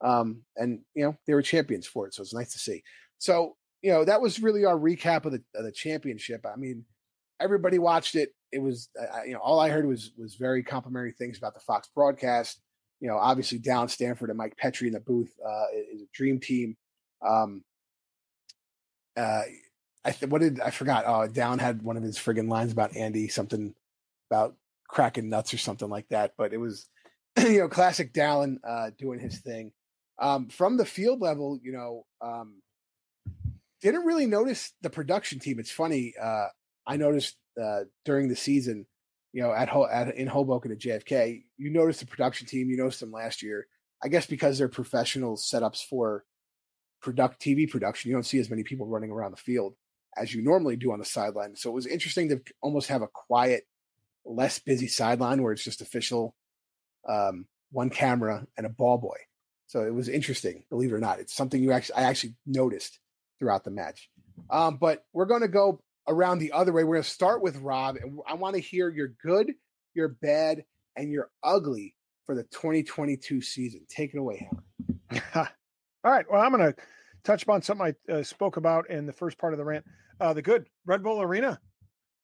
[0.00, 2.14] um, and you know they were champions for it.
[2.14, 2.82] So it's nice to see.
[3.18, 6.46] So you know that was really our recap of the of the championship.
[6.46, 6.86] I mean,
[7.40, 8.30] everybody watched it.
[8.52, 11.60] It was uh, you know all I heard was was very complimentary things about the
[11.60, 12.58] Fox broadcast.
[13.00, 16.38] You know, obviously Dallen Stanford and Mike Petri in the booth uh, is a dream
[16.38, 16.76] team.
[17.26, 17.64] Um,
[19.16, 19.42] uh,
[20.04, 21.04] I th- what did I forgot?
[21.06, 23.74] Oh, Dallen had one of his friggin' lines about Andy, something
[24.30, 24.56] about
[24.88, 26.34] cracking nuts or something like that.
[26.36, 26.88] But it was,
[27.38, 29.72] you know, classic Dallen uh, doing his thing.
[30.18, 32.60] Um, from the field level, you know, um,
[33.80, 35.58] didn't really notice the production team.
[35.58, 36.14] It's funny.
[36.20, 36.46] Uh,
[36.86, 38.86] I noticed uh, during the season,
[39.32, 42.70] you know, at, Ho- at in Hoboken at JFK, you noticed the production team.
[42.70, 43.66] You noticed them last year.
[44.02, 46.24] I guess because they're professional setups for
[47.02, 49.74] product TV production, you don't see as many people running around the field
[50.16, 51.54] as you normally do on the sideline.
[51.56, 53.64] So it was interesting to almost have a quiet,
[54.24, 56.34] less busy sideline where it's just official,
[57.08, 59.16] um, one camera and a ball boy.
[59.66, 61.20] So it was interesting, believe it or not.
[61.20, 62.98] It's something you actually I actually noticed
[63.38, 64.10] throughout the match.
[64.50, 66.84] Um, but we're going to go around the other way.
[66.84, 69.54] We're going to start with Rob, and I want to hear your good,
[69.94, 70.64] your bad,
[70.96, 71.94] and your ugly
[72.26, 73.86] for the 2022 season.
[73.88, 75.24] Take it away, Hammer.
[76.04, 76.26] All right.
[76.30, 76.76] Well, I'm going to
[77.24, 79.84] touch upon something I uh, spoke about in the first part of the rant.
[80.20, 81.60] Uh, the good Red Bull Arena.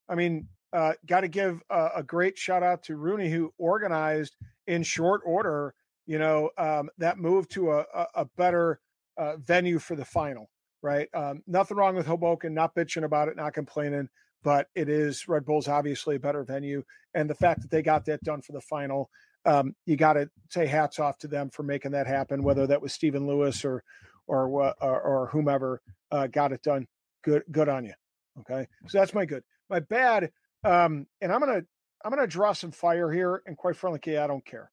[0.09, 4.37] I mean, uh, got to give a, a, great shout out to RUNY who organized
[4.67, 5.75] in short order.
[6.07, 8.81] You know um, that move to a, a, a better
[9.17, 10.51] uh, venue for the final.
[10.87, 11.09] Right.
[11.13, 12.55] Um, nothing wrong with Hoboken.
[12.55, 13.37] Not bitching about it.
[13.37, 14.09] Not complaining.
[14.45, 18.05] But it is Red Bull's obviously a better venue, and the fact that they got
[18.05, 19.11] that done for the final
[19.47, 22.43] um, you got to say hats off to them for making that happen.
[22.43, 23.83] Whether that was Stephen Lewis or
[24.27, 26.87] or or, or whomever uh, got it done,
[27.25, 27.95] good good on you.
[28.41, 29.45] Okay, so that's my good.
[29.71, 30.31] My bad,
[30.65, 31.63] um, and I'm gonna
[32.05, 34.71] I'm gonna draw some fire here, and quite frankly, I don't care.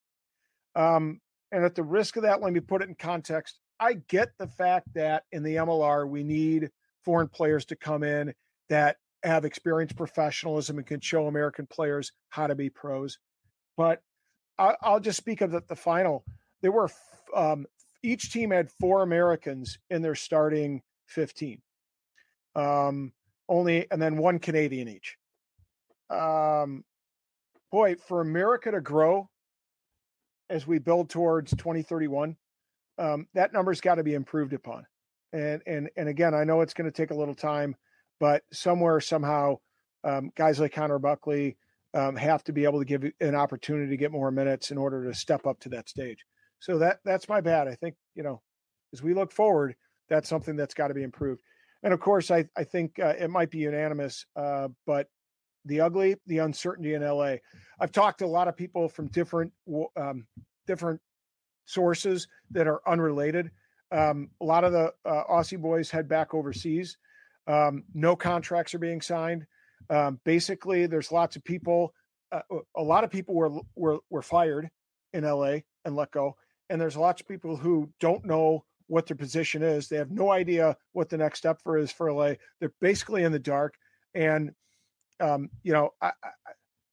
[0.76, 1.22] Um,
[1.52, 3.60] and at the risk of that, let me put it in context.
[3.80, 6.70] I get the fact that in the MLR we need
[7.04, 8.34] foreign players to come in
[8.70, 13.18] that have experienced professionalism and can show American players how to be pros.
[13.78, 14.02] But
[14.58, 16.24] I, will just speak of the, the final.
[16.62, 16.90] There were
[17.36, 17.66] um,
[18.04, 21.62] each team had four Americans in their starting fifteen.
[22.56, 23.14] Um,
[23.50, 25.18] only and then one Canadian each.
[26.10, 26.84] Um,
[27.72, 29.30] boy, for America to grow
[30.50, 32.36] as we build towards 2031,
[32.98, 34.86] um, that number's got to be improved upon.
[35.32, 37.76] And and and again, I know it's going to take a little time,
[38.20, 39.58] but somewhere somehow,
[40.04, 41.58] um, guys like Connor Buckley,
[41.94, 45.04] um, have to be able to give an opportunity to get more minutes in order
[45.06, 46.20] to step up to that stage.
[46.60, 47.68] So that that's my bad.
[47.68, 48.42] I think you know,
[48.94, 49.76] as we look forward,
[50.10, 51.42] that's something that's got to be improved.
[51.82, 55.08] And of course, I I think uh, it might be unanimous, uh, but
[55.66, 57.36] the ugly, the uncertainty in LA.
[57.80, 59.52] I've talked to a lot of people from different
[59.98, 60.28] um,
[60.68, 61.02] different
[61.66, 63.52] sources that are unrelated.
[63.92, 66.98] Um, a lot of the uh, Aussie boys head back overseas.
[67.48, 69.46] Um, no contracts are being signed.
[69.90, 71.94] Um, basically, there's lots of people.
[72.32, 72.42] Uh,
[72.76, 74.70] a lot of people were were were fired
[75.14, 76.36] in LA and let go,
[76.70, 79.88] and there's lots of people who don't know what their position is.
[79.88, 82.34] They have no idea what the next step for is for LA.
[82.60, 83.76] They're basically in the dark,
[84.16, 84.54] and
[85.20, 86.12] um, you know, I,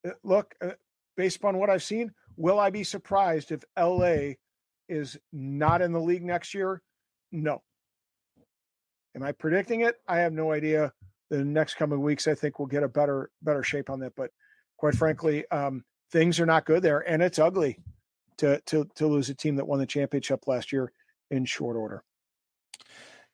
[0.05, 0.71] I, look, uh,
[1.17, 4.33] based upon what I've seen, will I be surprised if LA
[4.91, 6.81] is not in the league next year?
[7.31, 7.63] No.
[9.15, 9.95] Am I predicting it?
[10.07, 10.93] I have no idea
[11.31, 14.13] the next coming weeks, I think we'll get a better better shape on that.
[14.15, 14.31] But
[14.77, 17.79] quite frankly, um, things are not good there, and it's ugly
[18.37, 20.91] to to to lose a team that won the championship last year
[21.31, 22.03] in short order.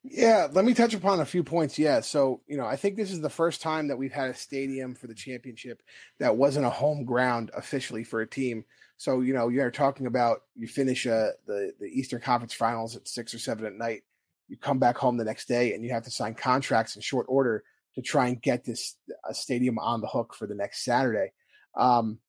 [0.04, 1.78] Yeah, let me touch upon a few points.
[1.78, 4.34] Yeah, so you know, I think this is the first time that we've had a
[4.36, 5.82] stadium for the championship
[6.20, 8.64] that wasn't a home ground officially for a team.
[8.98, 13.08] So you know, you're talking about you finish uh, the the Eastern Conference Finals at
[13.08, 14.04] six or seven at night.
[14.48, 17.26] You come back home the next day, and you have to sign contracts in short
[17.28, 17.64] order
[17.96, 18.96] to try and get this
[19.28, 21.34] uh, stadium on the hook for the next Saturday.
[21.76, 22.20] Um,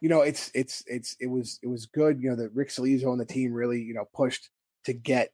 [0.00, 2.20] you know, it's it's it's it was it was good.
[2.20, 4.50] You know that Rick Scalizzo and the team really you know pushed
[4.84, 5.32] to get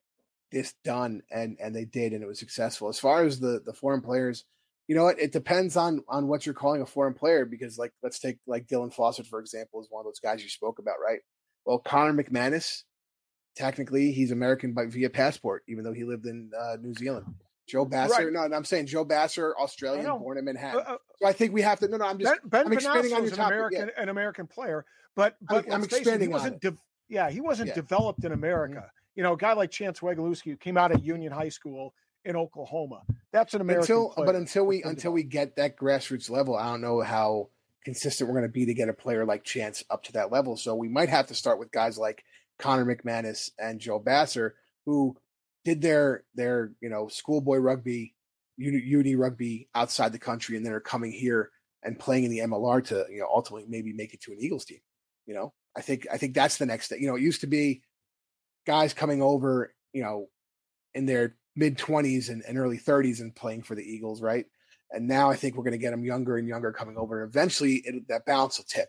[0.57, 2.89] this done, and and they did, and it was successful.
[2.89, 4.45] As far as the the foreign players,
[4.89, 5.21] you know what?
[5.21, 8.67] It depends on on what you're calling a foreign player because like let's take like
[8.67, 11.21] Dylan Fawsitt for example is one of those guys you spoke about, right?
[11.67, 12.85] Well, Connor McManus,
[13.55, 17.27] technically he's American by via passport, even though he lived in uh, New Zealand.
[17.69, 18.11] Joe Basser.
[18.11, 18.33] Right.
[18.33, 20.85] No, I'm saying Joe Basser, Australian, born in Manhattan.
[20.87, 21.89] Uh, uh, so I think we have to.
[21.89, 22.41] No, no, I'm just.
[22.43, 23.55] Ben, ben I'm expanding on your topic.
[23.55, 24.03] American, yeah.
[24.03, 24.87] an American player,
[25.17, 26.61] but but I'm, I'm expanding it, he wasn't.
[26.61, 26.77] De-
[27.09, 27.75] yeah, he wasn't yeah.
[27.75, 28.75] developed in America.
[28.75, 29.06] Mm-hmm.
[29.17, 31.95] You know, a guy like Chance Wenglewski who came out of Union High School
[32.25, 33.03] in Oklahoma.
[33.33, 33.83] That's an American.
[33.83, 37.49] Until, player but until we until we get that grassroots level, I don't know how
[37.85, 40.57] consistent we're going to be to get a player like Chance up to that level.
[40.57, 42.25] So we might have to start with guys like
[42.59, 44.53] Connor McManus and Joe Basser,
[44.85, 45.17] who
[45.65, 48.15] did their their you know schoolboy rugby,
[48.57, 51.51] uni, uni rugby outside the country, and then are coming here
[51.83, 54.65] and playing in the MLR to you know ultimately maybe make it to an Eagles
[54.65, 54.81] team.
[55.27, 56.99] You know, I think I think that's the next step.
[57.01, 57.83] You know, it used to be
[58.67, 60.29] guys coming over, you know,
[60.95, 64.47] in their mid twenties and, and early thirties and playing for the Eagles, right?
[64.91, 67.83] And now I think we're going to get them younger and younger coming over, eventually
[67.85, 68.89] it, that balance will tip.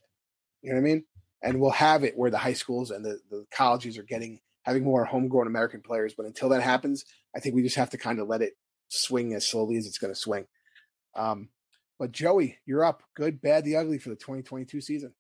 [0.62, 1.04] You know what I mean?
[1.42, 4.84] And we'll have it where the high schools and the, the colleges are getting having
[4.84, 6.14] more homegrown American players.
[6.16, 7.06] But until that happens,
[7.36, 8.54] I think we just have to kind of let it
[8.90, 10.46] swing as slowly as it's going to swing.
[11.16, 11.50] Um,
[11.98, 13.02] but Joey, you're up.
[13.16, 15.14] Good, bad, the ugly for the 2022 season.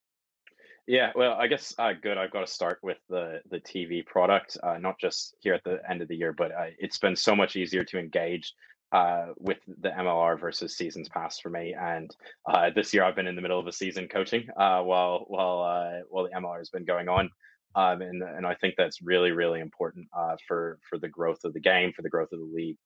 [0.87, 2.17] Yeah, well, I guess uh, good.
[2.17, 5.79] I've got to start with the the TV product, uh, not just here at the
[5.89, 8.53] end of the year, but uh, it's been so much easier to engage
[8.93, 11.75] uh, with the MLR versus seasons past for me.
[11.77, 12.09] And
[12.49, 16.03] uh, this year, I've been in the middle of a season coaching uh, while while
[16.09, 17.29] while the MLR has been going on,
[17.75, 20.07] um, and and I think that's really really important
[20.47, 22.77] for for the growth of the game, for the growth of the league.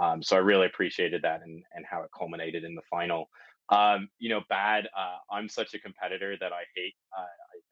[0.00, 3.28] Um, so I really appreciated that and and how it culminated in the final.
[3.68, 4.88] Um, you know, bad.
[4.96, 6.94] Uh, I'm such a competitor that I hate.
[7.16, 7.22] Uh,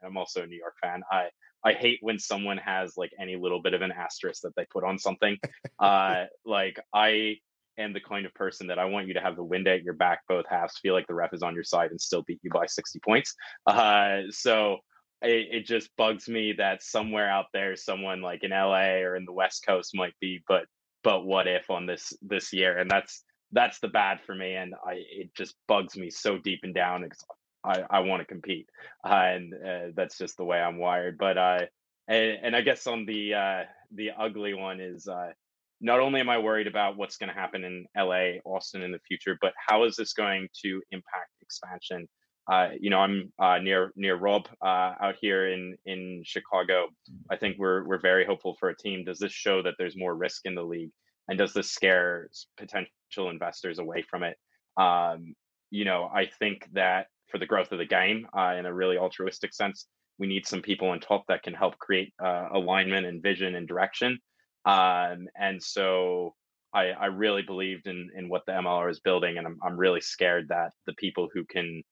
[0.05, 1.03] I'm also a New York fan.
[1.11, 1.29] I
[1.65, 4.85] I hate when someone has like any little bit of an asterisk that they put
[4.85, 5.37] on something.
[5.79, 7.37] uh, like I
[7.79, 9.95] am the kind of person that I want you to have the wind at your
[9.95, 12.51] back both halves, feel like the ref is on your side, and still beat you
[12.51, 13.35] by 60 points.
[13.67, 14.79] Uh, so
[15.23, 19.25] it, it just bugs me that somewhere out there, someone like in LA or in
[19.25, 20.65] the West Coast might be, but
[21.05, 22.79] but what if on this this year?
[22.79, 26.61] And that's that's the bad for me, and I it just bugs me so deep
[26.63, 27.25] and down because
[27.69, 28.69] I I want to compete,
[29.05, 31.19] uh, and uh, that's just the way I'm wired.
[31.19, 31.61] But uh,
[32.09, 33.63] and, and I guess on the uh,
[33.93, 35.33] the ugly one is uh,
[35.81, 38.99] not only am I worried about what's going to happen in LA, Austin in the
[39.07, 42.09] future, but how is this going to impact expansion?
[42.51, 46.89] Uh, you know, I'm uh, near near Rob uh, out here in in Chicago.
[47.31, 49.05] I think we're we're very hopeful for a team.
[49.05, 50.91] Does this show that there's more risk in the league,
[51.29, 54.39] and does this scare potential investors away from it?
[54.79, 55.35] Um,
[55.71, 58.99] you know, I think that for the growth of the game, uh, in a really
[58.99, 59.87] altruistic sense,
[60.19, 63.69] we need some people on top that can help create uh, alignment and vision and
[63.69, 64.19] direction.
[64.65, 66.35] Um, and so
[66.75, 70.01] I, I really believed in in what the MLR is building, and I'm I'm really
[70.01, 71.83] scared that the people who can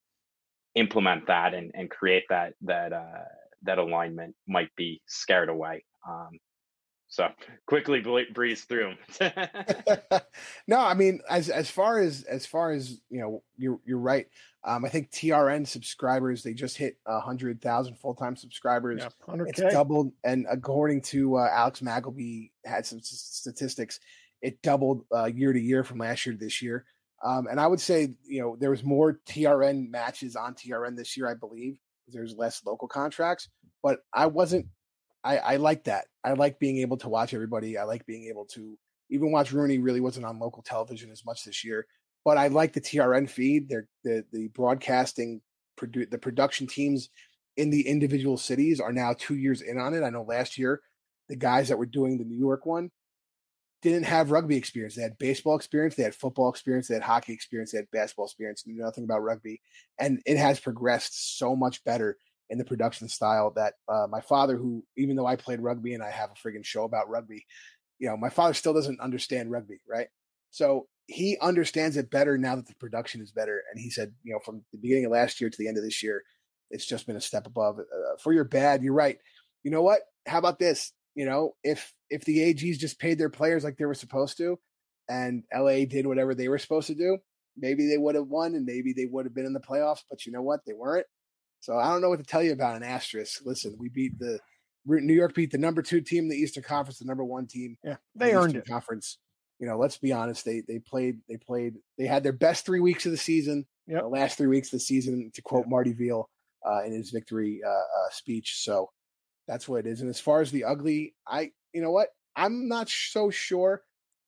[0.75, 3.25] implement that and, and create that that uh,
[3.63, 5.85] that alignment might be scared away.
[6.09, 6.31] Um,
[7.17, 7.29] so
[7.67, 8.03] quickly
[8.33, 9.41] breeze through them.
[10.69, 14.27] no, I mean, as as far as as far as you know, you're you're right.
[14.65, 19.03] Um, I think TRN subscribers they just hit hundred thousand full time subscribers.
[19.03, 23.99] Yeah, it's doubled, and according to uh, Alex Magleby, had some statistics.
[24.43, 26.85] It doubled uh, year to year from last year to this year.
[27.25, 31.17] Um, and I would say, you know, there was more TRN matches on TRN this
[31.17, 31.79] year, I believe.
[32.09, 33.49] There's less local contracts,
[33.83, 34.67] but I wasn't.
[35.27, 36.07] I, I like that.
[36.23, 37.77] I like being able to watch everybody.
[37.77, 38.79] I like being able to
[39.11, 39.83] even watch RUNY.
[39.83, 41.87] Really wasn't on local television as much this year,
[42.25, 43.69] but I like the TRN feed.
[43.69, 45.41] They're the the broadcasting,
[45.79, 47.11] produ- the production teams
[47.57, 50.03] in the individual cities are now two years in on it.
[50.03, 50.81] I know last year
[51.29, 52.91] the guys that were doing the New York one
[53.83, 54.95] didn't have rugby experience.
[54.95, 58.27] They had baseball experience, they had football experience, they had hockey experience, they had basketball
[58.27, 59.61] experience, knew nothing about rugby.
[59.99, 62.17] And it has progressed so much better
[62.51, 66.03] in the production style that uh, my father, who, even though I played rugby and
[66.03, 67.45] I have a friggin' show about rugby,
[67.99, 70.09] you know, my father still doesn't understand rugby, right?
[70.51, 73.63] So he understands it better now that the production is better.
[73.71, 75.85] And he said, you know, from the beginning of last year to the end of
[75.85, 76.23] this year,
[76.71, 77.79] it's just been a step above.
[77.79, 79.19] Uh, for your bad, you're right.
[79.63, 80.01] You know what?
[80.27, 80.93] How about this?
[81.15, 84.59] You know, if if the AGs just paid their players like they were supposed to,
[85.09, 87.19] and LA did whatever they were supposed to do,
[87.57, 90.03] maybe they would have won and maybe they would have been in the playoffs.
[90.11, 90.61] But you know what?
[90.67, 91.07] They weren't.
[91.67, 93.41] So I don't know what to tell you about an asterisk.
[93.45, 94.39] Listen, we beat the
[94.87, 97.77] New York beat the number two team in the Eastern Conference, the number one team.
[97.83, 98.69] Yeah, they the earned Eastern it.
[98.69, 99.19] Conference.
[99.59, 100.45] You know, let's be honest.
[100.45, 103.67] They they played they played they had their best three weeks of the season.
[103.89, 104.03] Yep.
[104.03, 106.27] The last three weeks of the season, to quote Marty Veale
[106.65, 108.63] uh, in his victory uh, uh, speech.
[108.63, 108.91] So
[109.49, 110.03] that's what it is.
[110.03, 112.11] And as far as the ugly, I you know what?
[112.37, 113.83] I'm not so sure.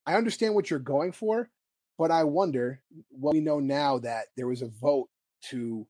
[0.07, 1.51] I understand what you're going for,
[1.99, 5.09] but I wonder what we know now that there was a vote
[5.51, 5.87] to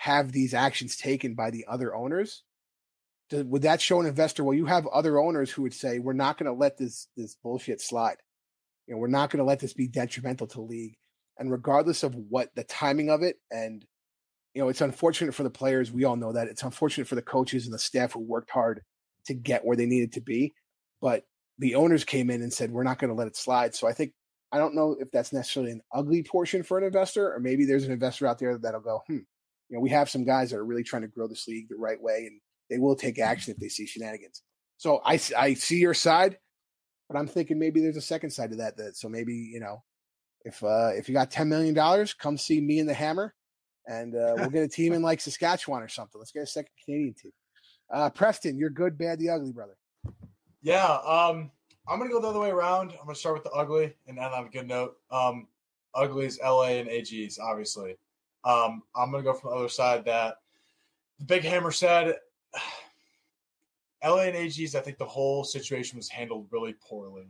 [0.00, 2.42] have these actions taken by the other owners.
[3.30, 4.42] would that show an investor?
[4.42, 7.34] Well, you have other owners who would say, "We're not going to let this this
[7.34, 8.16] bullshit slide.
[8.86, 10.96] You know, we're not going to let this be detrimental to league."
[11.38, 13.84] And regardless of what the timing of it, and
[14.54, 15.92] you know, it's unfortunate for the players.
[15.92, 18.82] We all know that it's unfortunate for the coaches and the staff who worked hard
[19.26, 20.54] to get where they needed to be.
[21.02, 21.24] but
[21.58, 23.74] the owners came in and said we're not going to let it slide.
[23.74, 24.14] So I think
[24.50, 27.84] I don't know if that's necessarily an ugly portion for an investor, or maybe there's
[27.84, 29.18] an investor out there that'll go, hmm,
[29.70, 31.76] you know, we have some guys that are really trying to grow this league the
[31.76, 34.42] right way, and they will take action if they see shenanigans.
[34.76, 36.38] So I I see your side,
[37.08, 38.76] but I'm thinking maybe there's a second side to that.
[38.76, 39.82] That so maybe you know,
[40.44, 43.32] if uh if you got ten million dollars, come see me and the Hammer,
[43.86, 46.18] and uh, we'll get a team in like Saskatchewan or something.
[46.18, 47.32] Let's get a second Canadian team.
[47.92, 49.76] Uh, Preston, you're good, bad, the ugly, brother.
[50.62, 51.50] Yeah, um,
[51.88, 52.90] I'm gonna go the other way around.
[52.92, 54.96] I'm gonna start with the ugly and end on a good note.
[55.10, 55.46] Um,
[55.94, 57.96] ugly is LA and AGs, obviously.
[58.44, 60.36] Um, I'm gonna go from the other side that
[61.18, 62.16] the big hammer said
[64.04, 67.28] LA and AGs, I think the whole situation was handled really poorly.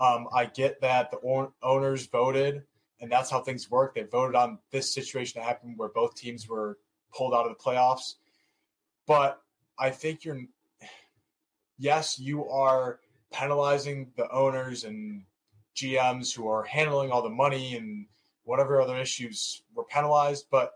[0.00, 2.62] Um, I get that the owners voted,
[3.00, 3.94] and that's how things work.
[3.94, 6.78] They voted on this situation that happened where both teams were
[7.14, 8.14] pulled out of the playoffs.
[9.06, 9.40] But
[9.78, 10.40] I think you're,
[11.78, 12.98] yes, you are
[13.32, 15.22] penalizing the owners and
[15.76, 18.06] GMs who are handling all the money and
[18.44, 20.72] whatever other issues were penalized, but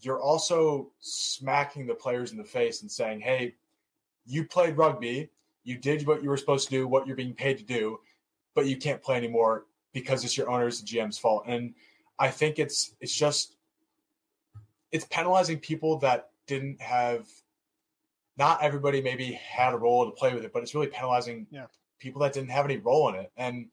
[0.00, 3.54] you're also smacking the players in the face and saying, hey,
[4.26, 5.30] you played rugby,
[5.64, 7.98] you did what you were supposed to do, what you're being paid to do,
[8.54, 11.44] but you can't play anymore because it's your owners and GM's fault.
[11.46, 11.74] And
[12.18, 13.56] I think it's it's just
[14.92, 17.26] it's penalizing people that didn't have
[18.36, 21.66] not everybody maybe had a role to play with it, but it's really penalizing yeah.
[21.98, 23.30] people that didn't have any role in it.
[23.36, 23.68] And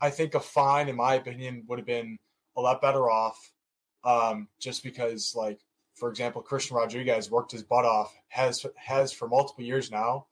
[0.00, 2.18] I think a fine, in my opinion, would have been
[2.56, 3.52] a lot better off.
[4.04, 5.60] Um, just because, like,
[5.94, 10.26] for example, Christian Rodriguez worked his butt off, has has for multiple years now,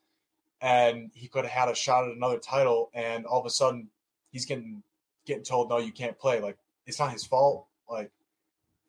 [0.61, 3.89] and he could have had a shot at another title, and all of a sudden
[4.31, 4.83] he's getting
[5.27, 6.41] getting told no, you can't play.
[6.41, 7.67] Like, it's not his fault.
[7.89, 8.11] Like,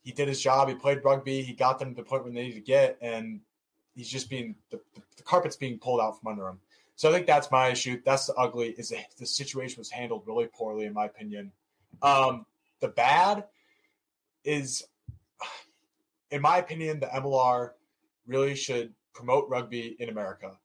[0.03, 0.69] he did his job.
[0.69, 1.43] He played rugby.
[1.43, 3.41] He got them to the point where they needed to get, and
[3.93, 4.79] he's just being the,
[5.17, 6.59] the carpet's being pulled out from under him.
[6.95, 8.01] So I think that's my issue.
[8.03, 8.69] That's the ugly.
[8.77, 11.51] Is the, the situation was handled really poorly, in my opinion.
[12.01, 12.45] Um,
[12.81, 13.45] the bad
[14.43, 14.83] is,
[16.31, 17.71] in my opinion, the MLR
[18.27, 20.57] really should promote rugby in America.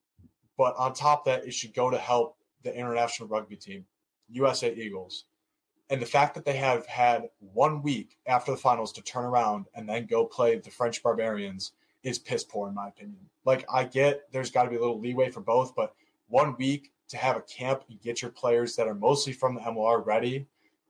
[0.56, 3.84] But on top of that, it should go to help the international rugby team,
[4.30, 5.24] USA Eagles.
[5.90, 9.66] And the fact that they have had one week after the finals to turn around
[9.74, 13.20] and then go play the French Barbarians is piss poor, in my opinion.
[13.44, 15.94] Like, I get there's got to be a little leeway for both, but
[16.28, 19.60] one week to have a camp and get your players that are mostly from the
[19.60, 20.46] MLR ready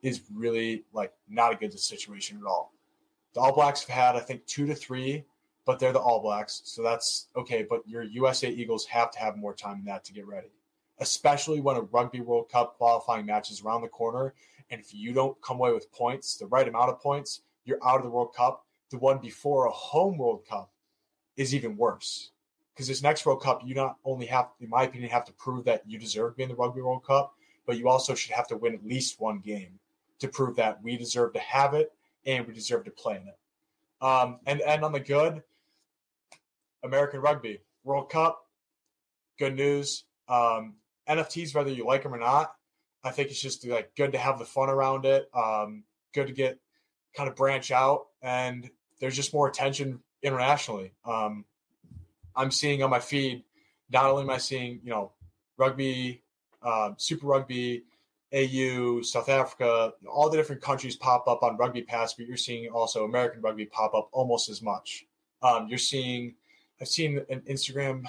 [0.07, 2.72] is really like not a good situation at all.
[3.34, 5.24] The All Blacks have had, I think, two to three,
[5.64, 7.66] but they're the All Blacks, so that's okay.
[7.68, 10.52] But your USA Eagles have to have more time than that to get ready,
[11.00, 14.32] especially when a Rugby World Cup qualifying match is around the corner.
[14.70, 17.96] And if you don't come away with points, the right amount of points, you're out
[17.96, 18.64] of the World Cup.
[18.90, 20.70] The one before a home World Cup
[21.36, 22.30] is even worse
[22.72, 25.64] because this next World Cup, you not only have, in my opinion, have to prove
[25.64, 27.34] that you deserve being the Rugby World Cup,
[27.66, 29.80] but you also should have to win at least one game
[30.21, 31.93] to prove that we deserve to have it
[32.25, 33.39] and we deserve to play in it.
[34.01, 35.43] Um, and and on the good,
[36.83, 38.41] American Rugby World Cup,
[39.39, 40.05] good news.
[40.29, 40.75] Um,
[41.09, 42.53] NFTs, whether you like them or not,
[43.05, 45.29] I think it's just like good to have the fun around it.
[45.35, 46.59] Um, good to get
[47.14, 48.69] kind of branch out, and
[49.01, 50.93] there's just more attention internationally.
[51.05, 51.45] Um,
[52.35, 53.45] I'm seeing on my feed,
[53.91, 55.12] not only am I seeing, you know,
[55.57, 56.23] rugby,
[56.62, 57.85] uh, Super Rugby,
[58.37, 62.68] AU, South Africa, all the different countries pop up on Rugby Pass, but you're seeing
[62.68, 65.07] also American Rugby pop up almost as much.
[65.43, 66.34] Um, you're seeing,
[66.80, 68.05] I've seen an Instagram,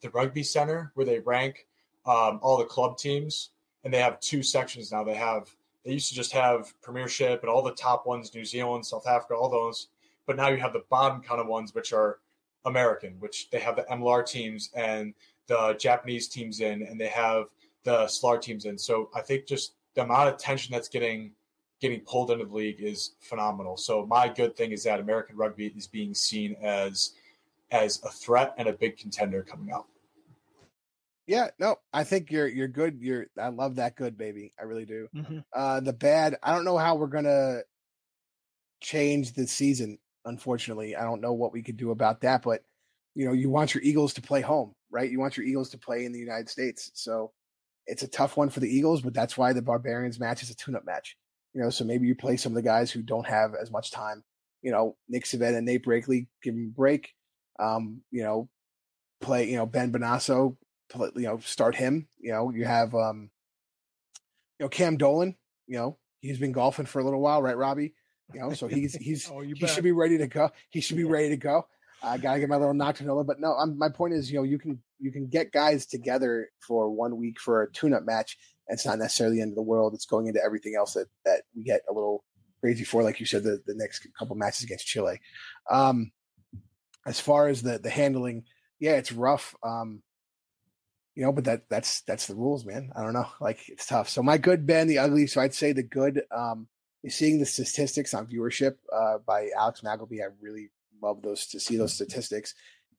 [0.00, 1.66] the Rugby Center, where they rank
[2.06, 3.50] um, all the club teams,
[3.84, 5.04] and they have two sections now.
[5.04, 5.54] They have,
[5.84, 9.34] they used to just have Premiership and all the top ones, New Zealand, South Africa,
[9.34, 9.88] all those,
[10.26, 12.18] but now you have the bottom kind of ones, which are
[12.64, 15.12] American, which they have the MLR teams and
[15.46, 17.46] the Japanese teams in, and they have
[17.86, 18.76] the SLAR teams in.
[18.76, 21.32] So I think just the amount of tension that's getting
[21.80, 23.76] getting pulled into the league is phenomenal.
[23.76, 27.12] So my good thing is that American rugby is being seen as
[27.70, 29.86] as a threat and a big contender coming out.
[31.26, 32.98] Yeah, no, I think you're you're good.
[33.00, 34.52] You're I love that good baby.
[34.58, 35.08] I really do.
[35.14, 35.38] Mm-hmm.
[35.52, 37.60] Uh the bad, I don't know how we're gonna
[38.80, 40.96] change the season unfortunately.
[40.96, 42.62] I don't know what we could do about that, but
[43.14, 45.10] you know, you want your Eagles to play home, right?
[45.10, 46.90] You want your Eagles to play in the United States.
[46.94, 47.30] So
[47.86, 50.56] it's a tough one for the Eagles, but that's why the Barbarians match is a
[50.56, 51.16] tune-up match.
[51.54, 53.90] You know, so maybe you play some of the guys who don't have as much
[53.90, 54.24] time.
[54.62, 57.14] You know, Nick Civetta and Nate Brakeley, give them a break.
[57.58, 58.48] Um, you know,
[59.20, 60.56] play, you know, Ben Bonasso,
[60.90, 62.08] play, you know, start him.
[62.18, 63.30] You know, you have um,
[64.58, 67.94] you know, Cam Dolan, you know, he's been golfing for a little while, right, Robbie?
[68.34, 69.70] You know, so he's he's Oh, he bet.
[69.70, 70.50] should be ready to go.
[70.70, 71.66] He should be ready to go.
[72.02, 74.58] I gotta get my little nocturnilla, but no, I'm, my point is, you know, you
[74.58, 78.36] can you can get guys together for one week for a tune-up match.
[78.68, 79.94] It's not necessarily the end of the world.
[79.94, 82.24] It's going into everything else that that we get a little
[82.60, 85.20] crazy for, like you said, the, the next couple matches against Chile.
[85.70, 86.10] Um,
[87.06, 88.44] as far as the the handling,
[88.80, 89.54] yeah, it's rough.
[89.62, 90.02] Um,
[91.14, 92.90] you know, but that that's that's the rules, man.
[92.96, 94.08] I don't know, like it's tough.
[94.08, 95.26] So my good, Ben, the ugly.
[95.26, 96.66] So I'd say the good um,
[97.04, 100.22] is seeing the statistics on viewership uh, by Alex Magleby.
[100.22, 100.70] I really
[101.02, 102.54] love those to see those statistics.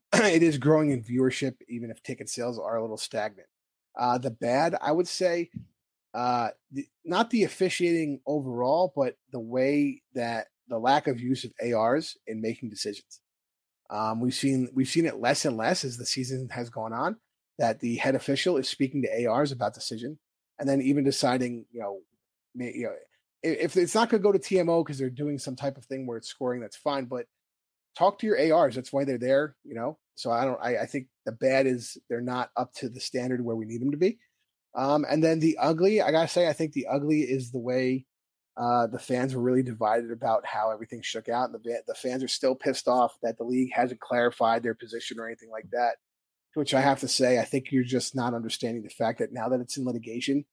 [0.14, 3.48] it is growing in viewership, even if ticket sales are a little stagnant.
[3.98, 5.50] Uh, the bad, I would say,
[6.14, 11.54] uh, the, not the officiating overall, but the way that the lack of use of
[11.62, 13.22] ARs in making decisions.
[13.90, 17.18] Um, we've seen we've seen it less and less as the season has gone on.
[17.58, 20.20] That the head official is speaking to ARs about decision,
[20.60, 22.00] and then even deciding, you know,
[22.54, 22.94] you know,
[23.42, 25.86] if, if it's not going to go to TMO because they're doing some type of
[25.86, 27.06] thing where it's scoring, that's fine.
[27.06, 27.26] But
[27.98, 28.76] talk to your ARs.
[28.76, 29.98] That's why they're there, you know.
[30.16, 30.60] So I don't.
[30.62, 33.82] I, I think the bad is they're not up to the standard where we need
[33.82, 34.20] them to be.
[34.76, 38.06] Um, and then the ugly, I gotta say, I think the ugly is the way
[38.58, 41.50] uh, the fans were really divided about how everything shook out.
[41.50, 45.20] And the the fans are still pissed off that the league hasn't clarified their position
[45.20, 45.96] or anything like that.
[46.54, 49.50] Which I have to say, I think you're just not understanding the fact that now
[49.50, 50.46] that it's in litigation,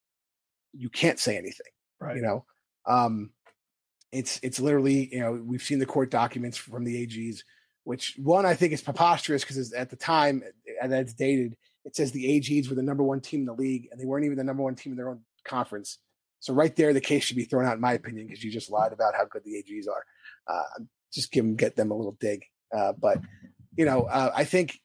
[0.73, 1.65] you can't say anything.
[1.99, 2.17] Right.
[2.17, 2.45] You know,
[2.85, 3.31] um,
[4.15, 7.39] it's it's literally you know we've seen the court documents from the AGs,
[7.83, 10.41] which one I think is preposterous because at the time
[10.81, 13.89] and it's dated, it says the AGs were the number one team in the league
[13.91, 15.99] and they weren't even the number one team in their own conference.
[16.39, 18.71] So right there, the case should be thrown out, in my opinion, because you just
[18.71, 20.03] lied about how good the AGs are.
[20.47, 22.43] Uh, just give them, get them a little dig.
[22.75, 23.19] Uh, but
[23.75, 24.79] you know, uh, I think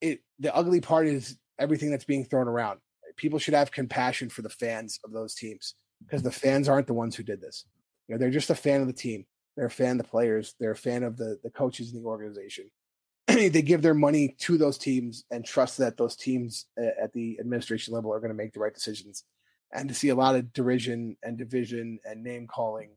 [0.00, 0.20] it.
[0.40, 2.80] The ugly part is everything that's being thrown around.
[3.16, 5.74] People should have compassion for the fans of those teams
[6.04, 7.64] because the fans aren't the ones who did this.
[8.08, 9.24] You know, they're just a fan of the team.
[9.56, 10.54] They're a fan of the players.
[10.58, 12.70] They're a fan of the the coaches in the organization.
[13.26, 17.38] they give their money to those teams and trust that those teams uh, at the
[17.38, 19.24] administration level are going to make the right decisions
[19.72, 22.90] and to see a lot of derision and division and name calling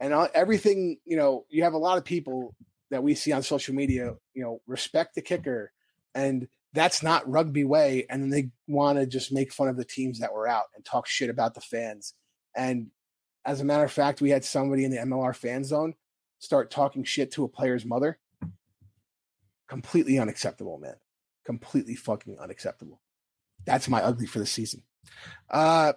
[0.00, 2.54] and everything you know you have a lot of people
[2.90, 5.72] that we see on social media you know respect the kicker
[6.14, 9.84] and that's not rugby way and then they want to just make fun of the
[9.84, 12.14] teams that were out and talk shit about the fans
[12.56, 12.88] and
[13.44, 15.94] as a matter of fact we had somebody in the mlr fan zone
[16.38, 18.18] start talking shit to a player's mother
[19.68, 20.96] completely unacceptable man
[21.44, 23.00] completely fucking unacceptable
[23.64, 24.82] that's my ugly for the season
[25.50, 25.92] uh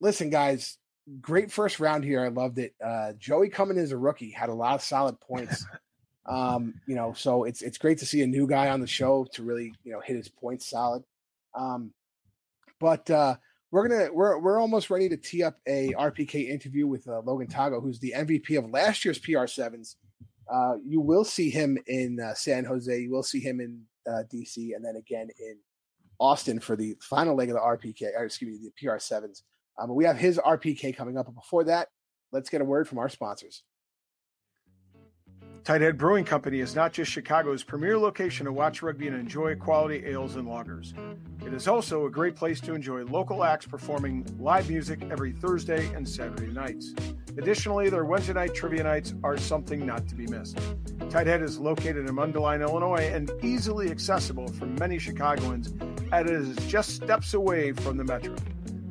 [0.00, 0.78] listen, guys,
[1.20, 2.24] great first round here.
[2.24, 2.74] I loved it.
[2.84, 5.64] Uh, Joey coming as a rookie had a lot of solid points.
[6.26, 9.26] um, you know, so it's it's great to see a new guy on the show
[9.34, 11.04] to really you know hit his points solid.
[11.54, 11.92] Um,
[12.78, 13.36] but uh,
[13.70, 17.46] we're gonna we're we're almost ready to tee up a RPK interview with uh, Logan
[17.46, 19.96] Tago, who's the MVP of last year's PR sevens.
[20.52, 22.98] Uh, you will see him in uh, San Jose.
[22.98, 25.56] You will see him in uh, DC, and then again in
[26.18, 28.16] Austin for the final leg of the RPK.
[28.16, 29.44] Or excuse me, the PR sevens.
[29.78, 31.26] Um, we have his RPK coming up.
[31.26, 31.88] But before that,
[32.32, 33.62] let's get a word from our sponsors.
[35.64, 40.06] Tighthead Brewing Company is not just Chicago's premier location to watch rugby and enjoy quality
[40.06, 40.94] ales and lagers.
[41.46, 45.92] It is also a great place to enjoy local acts performing live music every Thursday
[45.92, 46.94] and Saturday nights.
[47.36, 50.56] Additionally, their Wednesday night trivia nights are something not to be missed.
[51.10, 55.74] Tighthead is located in Mundelein, Illinois, and easily accessible for many Chicagoans,
[56.10, 58.34] as it is just steps away from the metro.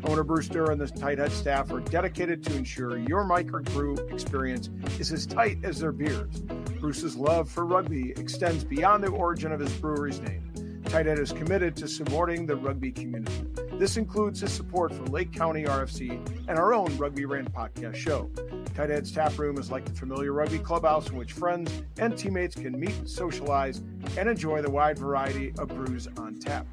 [0.06, 5.26] Owner Bruce and the Tighthead staff are dedicated to ensure your microbrew experience is as
[5.26, 6.42] tight as their beers.
[6.80, 10.50] Bruce's love for rugby extends beyond the origin of his brewery's name.
[10.84, 13.46] Tighthead is committed to supporting the rugby community.
[13.74, 16.12] This includes his support for Lake County RFC
[16.48, 18.32] and our own Rugby Rant podcast show.
[18.74, 22.80] Tighthead's tap room is like the familiar rugby clubhouse in which friends and teammates can
[22.80, 23.82] meet, socialize,
[24.18, 26.66] and enjoy the wide variety of brews on tap.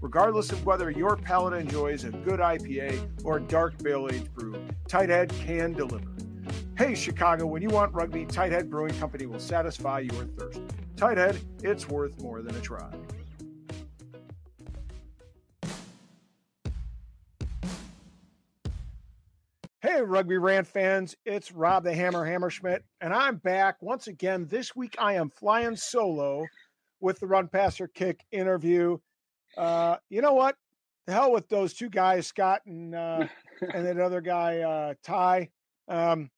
[0.00, 4.54] Regardless of whether your palate enjoys a good IPA or dark barrel aged brew,
[4.88, 6.08] Tight Tighthead can deliver.
[6.82, 10.60] Hey, Chicago, when you want rugby, Tighthead Brewing Company will satisfy your thirst.
[10.96, 12.90] Tighthead, it's worth more than a try.
[19.80, 24.48] Hey, Rugby Rant fans, it's Rob the Hammer Hammerschmidt, and I'm back once again.
[24.50, 26.44] This week I am flying solo
[26.98, 28.98] with the Run Passer Kick interview.
[29.56, 30.56] Uh, you know what?
[31.06, 33.28] The hell with those two guys, Scott and uh,
[33.72, 35.50] and that other guy, uh, Ty.
[35.86, 36.28] Um,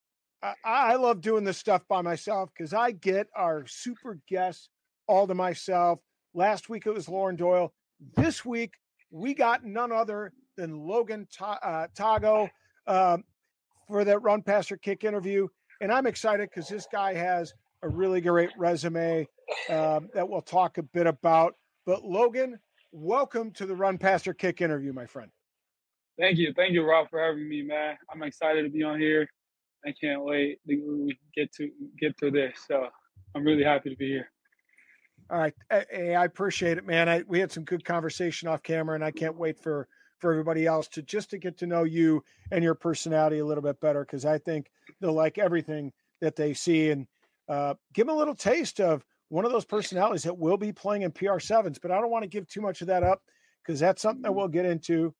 [0.44, 4.68] I, I love doing this stuff by myself because I get our super guests
[5.06, 6.00] all to myself.
[6.34, 7.72] Last week it was Lauren Doyle.
[8.16, 8.74] This week
[9.10, 12.50] we got none other than Logan Ta- uh, Tago.
[12.86, 13.24] Um,
[13.88, 15.48] for that run passer kick interview.
[15.80, 19.26] And I'm excited because this guy has a really great resume
[19.68, 21.54] um, that we'll talk a bit about.
[21.86, 22.58] But Logan,
[22.92, 25.30] welcome to the Run Passer Kick interview, my friend.
[26.18, 26.52] Thank you.
[26.54, 27.98] Thank you, Rob, for having me, man.
[28.10, 29.28] I'm excited to be on here.
[29.86, 31.70] I can't wait to get to
[32.00, 32.54] get to this.
[32.66, 32.86] So
[33.34, 34.30] I'm really happy to be here.
[35.30, 35.54] All right.
[35.70, 37.08] Hey, I appreciate it, man.
[37.08, 40.66] I, we had some good conversation off camera, and I can't wait for for everybody
[40.66, 44.04] else to just to get to know you and your personality a little bit better
[44.04, 44.70] because I think
[45.00, 47.06] they'll like everything that they see and
[47.48, 51.02] uh, give them a little taste of one of those personalities that will be playing
[51.02, 51.78] in PR sevens.
[51.78, 53.22] But I don't want to give too much of that up
[53.62, 55.14] because that's something that we'll get into.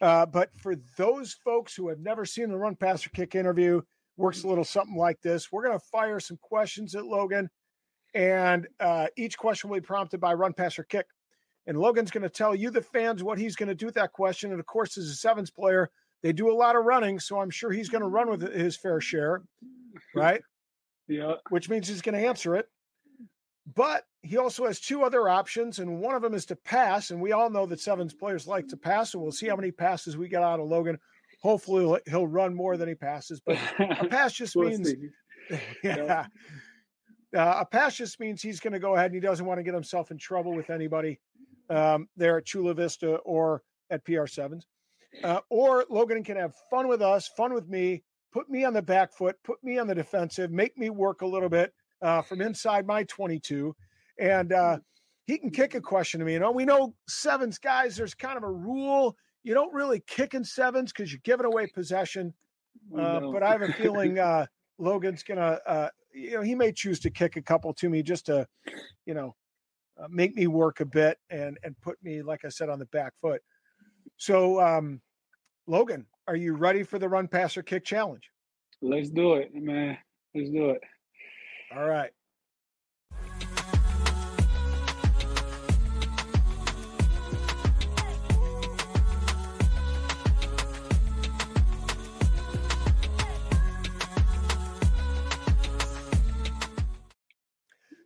[0.00, 3.80] Uh, but for those folks who have never seen the Run Passer Kick interview,
[4.16, 5.52] works a little something like this.
[5.52, 7.48] We're going to fire some questions at Logan,
[8.14, 11.06] and uh, each question will be prompted by Run Passer Kick.
[11.66, 14.12] And Logan's going to tell you, the fans, what he's going to do with that
[14.12, 14.52] question.
[14.52, 15.90] And of course, as a sevens player,
[16.22, 18.76] they do a lot of running, so I'm sure he's going to run with his
[18.76, 19.42] fair share,
[20.14, 20.40] right?
[21.08, 21.34] yeah.
[21.50, 22.68] Which means he's going to answer it.
[23.74, 27.10] But he also has two other options, and one of them is to pass.
[27.10, 29.72] And we all know that sevens players like to pass, and we'll see how many
[29.72, 30.98] passes we get out of Logan.
[31.42, 33.40] Hopefully, he'll run more than he passes.
[33.40, 35.58] But a pass just We'll means, see.
[35.84, 36.26] yeah,
[37.36, 39.64] uh, a pass just means he's going to go ahead and he doesn't want to
[39.64, 41.20] get himself in trouble with anybody
[41.68, 44.66] um, there at Chula Vista or at PR sevens.
[45.22, 48.02] Uh, or Logan can have fun with us, fun with me,
[48.32, 51.26] put me on the back foot, put me on the defensive, make me work a
[51.26, 51.72] little bit
[52.06, 53.74] uh, from inside my 22.
[54.20, 54.78] And uh,
[55.26, 56.34] he can kick a question to me.
[56.34, 59.16] You know, we know sevens, guys, there's kind of a rule.
[59.42, 62.32] You don't really kick in sevens because you're giving away possession.
[62.96, 64.46] Uh, but I have a feeling uh,
[64.78, 68.04] Logan's going to, uh, you know, he may choose to kick a couple to me
[68.04, 68.46] just to,
[69.04, 69.34] you know,
[70.00, 72.86] uh, make me work a bit and and put me, like I said, on the
[72.86, 73.40] back foot.
[74.18, 75.00] So, um,
[75.66, 78.30] Logan, are you ready for the run, pass, or kick challenge?
[78.82, 79.96] Let's do it, man.
[80.34, 80.82] Let's do it.
[81.74, 82.10] All right.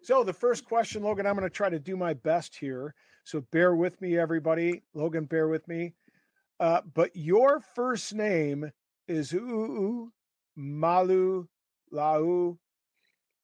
[0.02, 2.94] So the first question, Logan, I'm going to try to do my best here.
[3.24, 4.82] So bear with me, everybody.
[4.92, 5.92] Logan, bear with me.
[6.58, 8.72] Uh, but your first name
[9.06, 10.10] is Uu
[10.56, 11.46] Malu
[11.92, 12.58] Lau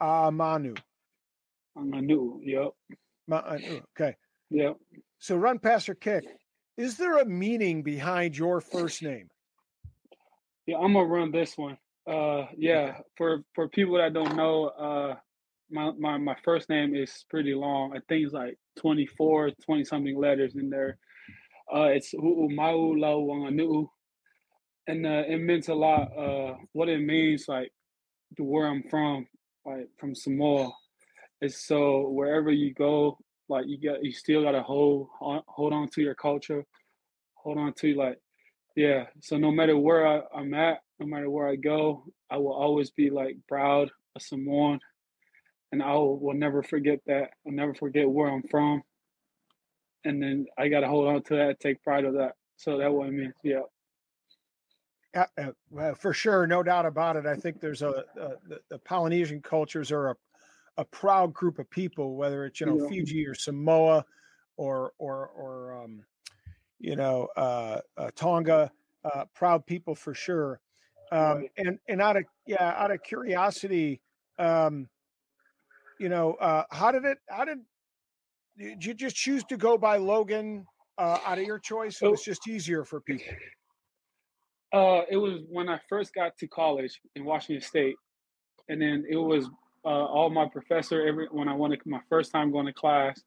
[0.01, 0.78] Amanu.
[1.76, 2.14] I'm gonna.
[2.42, 2.68] Yep.
[3.28, 3.59] Ma- uh,
[3.99, 4.16] Okay.
[4.51, 4.76] Yep.
[5.18, 6.24] So run, pass, or kick.
[6.76, 9.28] Is there a meaning behind your first name?
[10.66, 11.78] Yeah, I'm gonna run this one.
[12.07, 12.99] Uh, yeah.
[13.16, 15.14] For for people that don't know, uh,
[15.70, 17.92] my my my first name is pretty long.
[17.97, 20.99] I think it's like 24, 20 something letters in there.
[21.74, 23.88] Uh, it's Hu'umau Lauanganu.
[24.86, 26.16] And uh, it means a lot.
[26.16, 27.72] Uh, what it means, like,
[28.36, 29.26] to where I'm from,
[29.67, 30.71] like from Samoa.
[31.41, 35.89] It's so wherever you go, like you got, you still gotta hold on, hold on
[35.91, 36.64] to your culture,
[37.35, 38.19] hold on to like,
[38.77, 39.07] yeah.
[39.21, 42.91] So no matter where I, I'm at, no matter where I go, I will always
[42.91, 44.81] be like proud of Samoan,
[45.73, 47.31] and I will, will never forget that.
[47.47, 48.83] I'll never forget where I'm from,
[50.05, 52.33] and then I gotta hold on to that, take pride of that.
[52.57, 53.35] So that what it means.
[53.43, 53.61] Yeah.
[55.17, 57.27] Uh, uh, well, for sure, no doubt about it.
[57.27, 60.17] I think there's a, a the, the Polynesian cultures are a,
[60.77, 62.89] a proud group of people, whether it's you know Yeah.
[62.89, 64.05] Fiji or Samoa,
[64.57, 66.05] or or or um,
[66.79, 68.71] you know uh, uh, Tonga.
[69.05, 70.61] Uh, proud people for sure.
[71.12, 71.51] Um, Right.
[71.59, 74.01] and and out of yeah, out of curiosity,
[74.39, 74.89] um,
[76.01, 77.19] you know, uh, how did it?
[77.29, 77.59] How did
[78.59, 80.67] did you just choose to go by Logan
[80.99, 82.03] uh, out of your choice?
[82.03, 83.33] It was just easier for people.
[84.73, 87.97] Uh, it was when I first got to college in Washington State,
[88.69, 89.47] and then it was
[89.85, 91.07] uh, all my professor.
[91.07, 93.21] Every when I wanted my first time going to class,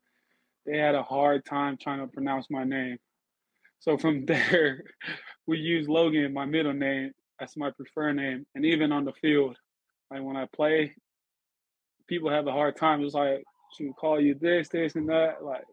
[0.65, 2.97] they had a hard time trying to pronounce my name.
[3.79, 4.83] So from there,
[5.47, 7.11] we used Logan, my middle name,
[7.41, 9.57] as my preferred name, and even on the field,
[10.11, 10.93] like when I play,
[12.07, 13.01] people have a hard time.
[13.03, 13.43] It's like,
[13.79, 15.43] we call you this, this, and that?
[15.43, 15.63] Like,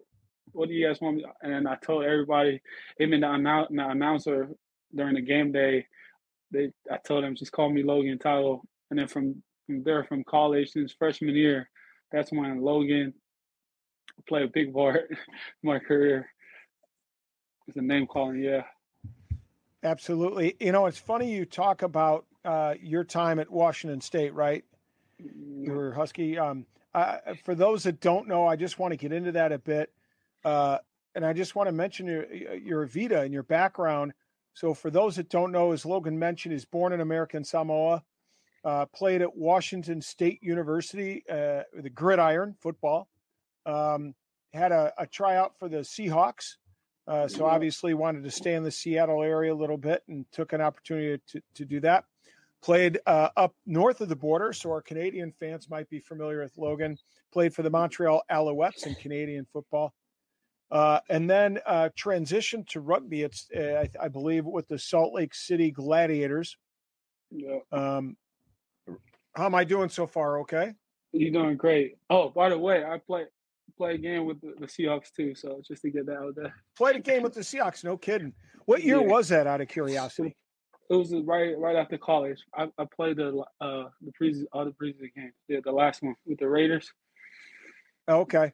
[0.53, 1.25] what do you guys want me?
[1.43, 2.61] And I told everybody,
[3.01, 4.51] even the, annou- the announcer
[4.97, 5.87] during the game day,
[6.51, 8.61] they I told them just call me Logan Tago.
[8.91, 11.69] And then from, from there, from college since freshman year,
[12.13, 13.15] that's when Logan
[14.29, 15.17] played a big part in
[15.63, 16.29] my career.
[17.69, 18.63] It's a name calling, yeah.
[19.83, 20.57] Absolutely.
[20.61, 24.65] You know, it's funny you talk about uh, your time at Washington State, right?
[25.19, 26.39] You were Husky.
[26.39, 29.59] Um, I, for those that don't know, I just want to get into that a
[29.59, 29.93] bit,
[30.45, 30.79] uh,
[31.15, 34.13] and I just want to mention your your Vita and your background.
[34.57, 38.03] So, for those that don't know, as Logan mentioned, is born in American Samoa,
[38.65, 43.07] uh, played at Washington State University, uh, the gridiron football.
[43.67, 44.15] Um,
[44.55, 46.55] had a, a tryout for the Seahawks.
[47.07, 50.55] Uh, so obviously wanted to stay in the Seattle area a little bit and took
[50.55, 52.05] an opportunity to, to do that.
[52.63, 56.57] Played uh, up north of the border, so our Canadian fans might be familiar with
[56.57, 56.97] Logan.
[57.31, 59.93] Played for the Montreal Alouettes in Canadian football.
[60.71, 63.23] Uh, and then uh, transitioned to rugby.
[63.23, 66.57] It's, uh, I, I, believe, with the Salt Lake City Gladiators.
[67.31, 67.59] Yeah.
[67.71, 68.17] Um,
[69.37, 70.41] how am I doing so far?
[70.41, 70.73] Okay.
[71.13, 71.97] You're doing great.
[72.11, 73.25] Oh, by the way, I play
[73.77, 75.35] play a game with the, the, Seahawks too.
[75.35, 76.55] So just to get that out there.
[76.77, 77.85] Played a game with the Seahawks.
[77.85, 78.33] No kidding.
[78.65, 79.07] What year yeah.
[79.07, 79.47] was that?
[79.47, 80.35] Out of curiosity.
[80.89, 82.43] It was right right after college.
[82.55, 85.35] I, I played the uh the previous all the previous games.
[85.49, 86.91] Yeah, the last one with the Raiders.
[88.09, 88.53] Oh, okay.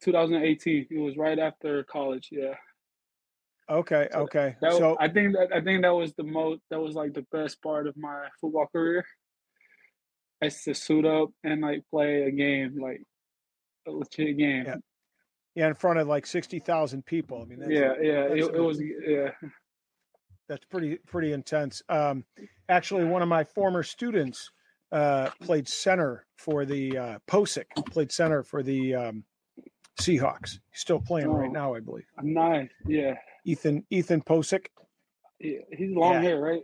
[0.00, 0.86] 2018.
[0.90, 2.28] It was right after college.
[2.30, 2.54] Yeah.
[3.70, 4.08] Okay.
[4.12, 4.56] So okay.
[4.60, 7.26] That, so I think that I think that was the most that was like the
[7.32, 9.04] best part of my football career.
[10.42, 13.02] Is to suit up and like play a game like
[13.86, 14.64] a legit game.
[14.66, 14.76] Yeah.
[15.54, 17.40] Yeah, in front of like sixty thousand people.
[17.40, 19.30] I mean, yeah, yeah, it, it was, yeah.
[20.48, 21.80] That's pretty pretty intense.
[21.88, 22.24] Um,
[22.68, 24.50] actually, one of my former students
[24.92, 29.24] uh, played center for the uh, Pocic, played center for the um,
[30.00, 30.58] Seahawks.
[30.70, 32.04] He's still playing oh, right now, I believe.
[32.22, 33.14] Nice, yeah.
[33.44, 34.66] Ethan Ethan Pocic.
[35.40, 36.22] Yeah, he's long yeah.
[36.22, 36.62] hair, right?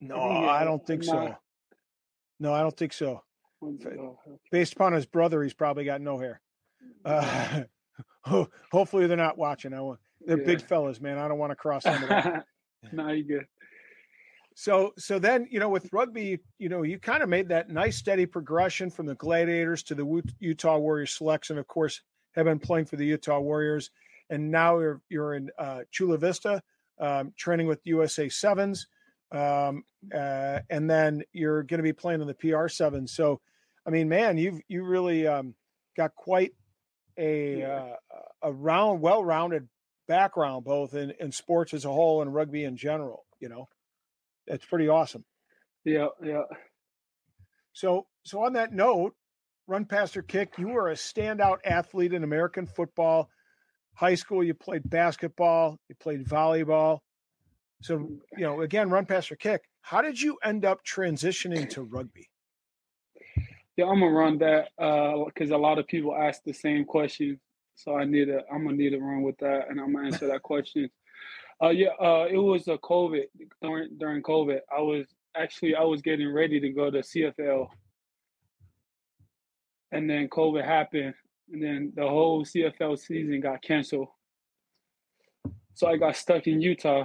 [0.00, 1.34] No, I, I don't think so.
[2.40, 3.22] No, I don't think so.
[4.50, 6.40] Based upon his brother, he's probably got no hair.
[7.04, 7.62] Uh,
[8.72, 9.72] hopefully, they're not watching.
[9.72, 10.46] I want they're yeah.
[10.46, 11.18] big fellas, man.
[11.18, 12.42] I don't want to cross them.
[12.92, 13.46] no, you good.
[14.54, 17.96] So, so then you know, with rugby, you know, you kind of made that nice
[17.96, 21.58] steady progression from the Gladiators to the Utah Warriors selection.
[21.58, 22.00] Of course,
[22.34, 23.90] have been playing for the Utah Warriors,
[24.30, 26.62] and now you're you're in uh, Chula Vista,
[26.98, 28.86] um, training with USA Sevens,
[29.32, 29.84] um,
[30.14, 33.12] uh, and then you're going to be playing in the PR Sevens.
[33.12, 33.40] So,
[33.86, 35.54] I mean, man, you've you really um,
[35.96, 36.52] got quite
[37.18, 37.96] a uh,
[38.42, 39.68] a round, well-rounded
[40.08, 43.24] background, both in, in sports as a whole and rugby in general.
[43.40, 43.68] You know,
[44.46, 45.24] it's pretty awesome.
[45.84, 46.42] Yeah, yeah.
[47.72, 49.14] So, so on that note,
[49.66, 50.54] run past or kick.
[50.58, 53.30] You were a standout athlete in American football.
[53.94, 57.00] High school, you played basketball, you played volleyball.
[57.82, 59.62] So, you know, again, run past or kick.
[59.80, 62.28] How did you end up transitioning to rugby?
[63.76, 67.40] Yeah, I'm gonna run that because uh, a lot of people ask the same question.
[67.74, 70.26] So I need to, I'm gonna need to run with that, and I'm gonna answer
[70.28, 70.90] that question.
[71.62, 73.24] Uh, yeah, uh, it was a COVID
[73.62, 74.60] during during COVID.
[74.76, 75.06] I was
[75.36, 77.68] actually I was getting ready to go to CFL,
[79.92, 81.14] and then COVID happened,
[81.52, 84.08] and then the whole CFL season got canceled.
[85.74, 87.04] So I got stuck in Utah.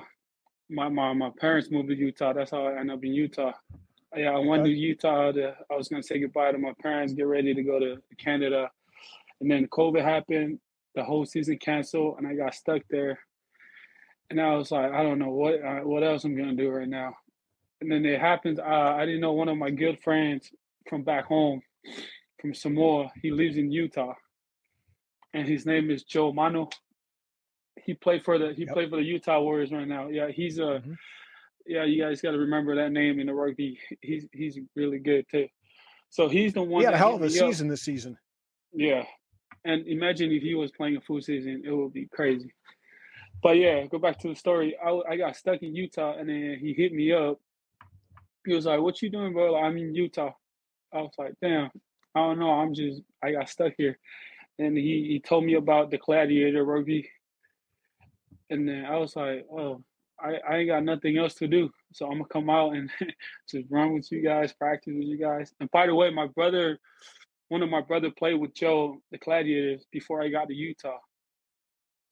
[0.70, 2.34] My my my parents moved to Utah.
[2.34, 3.54] That's how I ended up in Utah
[4.16, 5.32] yeah, I went to Utah.
[5.32, 8.70] To, I was gonna say goodbye to my parents, get ready to go to Canada,
[9.42, 10.60] and then COVID happened.
[10.96, 13.20] The whole season canceled, and I got stuck there.
[14.30, 16.88] And I was like, I don't know what uh, what else I'm gonna do right
[16.88, 17.16] now.
[17.80, 18.60] And then it happens.
[18.60, 20.52] Uh, I didn't know one of my good friends
[20.90, 21.62] from back home,
[22.42, 23.12] from Samoa.
[23.22, 24.16] He lives in Utah,
[25.34, 26.70] and his name is Joe Mano.
[27.76, 28.74] He played for the he yep.
[28.74, 30.08] played for the Utah Warriors right now.
[30.08, 30.94] Yeah, he's a mm-hmm
[31.68, 33.80] yeah, you guys got to remember that name in the rugby.
[34.02, 35.48] He's he's really good too.
[36.10, 36.82] So he's the one.
[36.82, 37.72] He had a hell of a season up.
[37.72, 38.18] this season.
[38.74, 39.04] Yeah,
[39.66, 42.54] and imagine if he was playing a full season, it would be crazy.
[43.42, 44.76] But yeah, go back to the story.
[44.84, 47.40] I, I got stuck in Utah, and then he hit me up.
[48.46, 50.32] He was like, "What you doing, bro?" Like, I'm in Utah.
[50.94, 51.70] I was like, "Damn,
[52.16, 52.52] I don't know.
[52.52, 53.98] I'm just I got stuck here."
[54.60, 57.10] And he he told me about the gladiator rugby,
[58.50, 59.84] and then I was like, "Oh,
[60.20, 61.70] I, I ain't got nothing else to do.
[61.94, 62.90] So I'm gonna come out and
[63.50, 65.54] just run with you guys, practice with you guys.
[65.60, 66.80] And by the way, my brother,
[67.50, 70.98] one of my brother played with Joe, the Gladiators, before I got to Utah.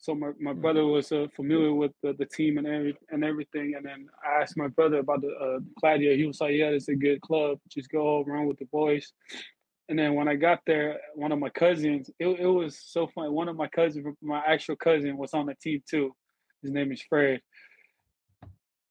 [0.06, 0.62] So my, my mm-hmm.
[0.62, 3.74] brother was uh, familiar with the, the team and every, and everything.
[3.76, 6.16] And then I asked my brother about the uh, Gladiator.
[6.16, 7.60] He was like, "Yeah, it's a good club.
[7.70, 9.12] Just go run with the boys."
[9.90, 13.30] And then when I got there, one of my cousins, it, it was so funny.
[13.30, 16.16] One of my cousins, my actual cousin, was on the team too.
[16.62, 17.42] His name is Fred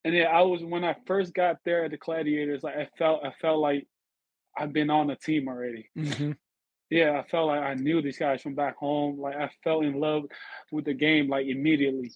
[0.05, 3.25] and yeah, I was when I first got there at the Gladiators, like I felt
[3.25, 3.87] I felt like
[4.57, 5.89] I've been on the team already.
[5.97, 6.33] Mm-hmm.
[6.91, 9.19] Yeah, I felt like I knew these guys from back home.
[9.19, 10.25] Like I fell in love
[10.71, 12.13] with the game like immediately.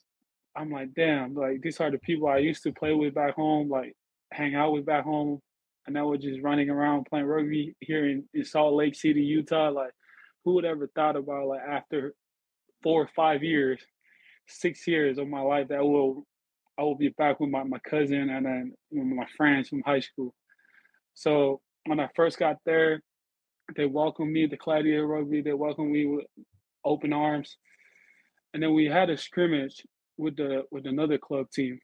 [0.55, 3.69] I'm like, damn, like these are the people I used to play with back home,
[3.69, 3.97] like
[4.33, 5.41] hang out with back home.
[5.87, 9.71] And now we're just running around playing rugby here in, in Salt Lake City, Utah.
[9.71, 9.93] Like,
[10.45, 12.15] who would ever thought about like after
[12.83, 13.81] four or five years,
[14.47, 16.27] six years of my life that will
[16.79, 20.35] I will be back with my, my cousin and then my friends from high school.
[21.15, 23.03] So when I first got there,
[23.77, 26.27] they welcomed me, the Gladiator Rugby, they welcomed me with
[26.85, 27.57] open arms.
[28.55, 29.85] And then we had a scrimmage
[30.17, 31.79] with the with another club team.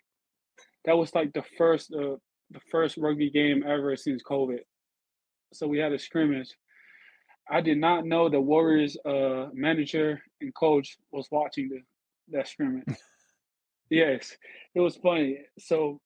[0.85, 2.17] That was like the first uh,
[2.51, 4.61] the first rugby game ever since COVID.
[5.53, 6.49] So we had a scrimmage.
[7.51, 11.81] I did not know the Warriors uh, manager and coach was watching the
[12.31, 12.85] that scrimmage.
[13.91, 14.37] yes,
[14.75, 15.39] it was funny.
[15.59, 16.01] So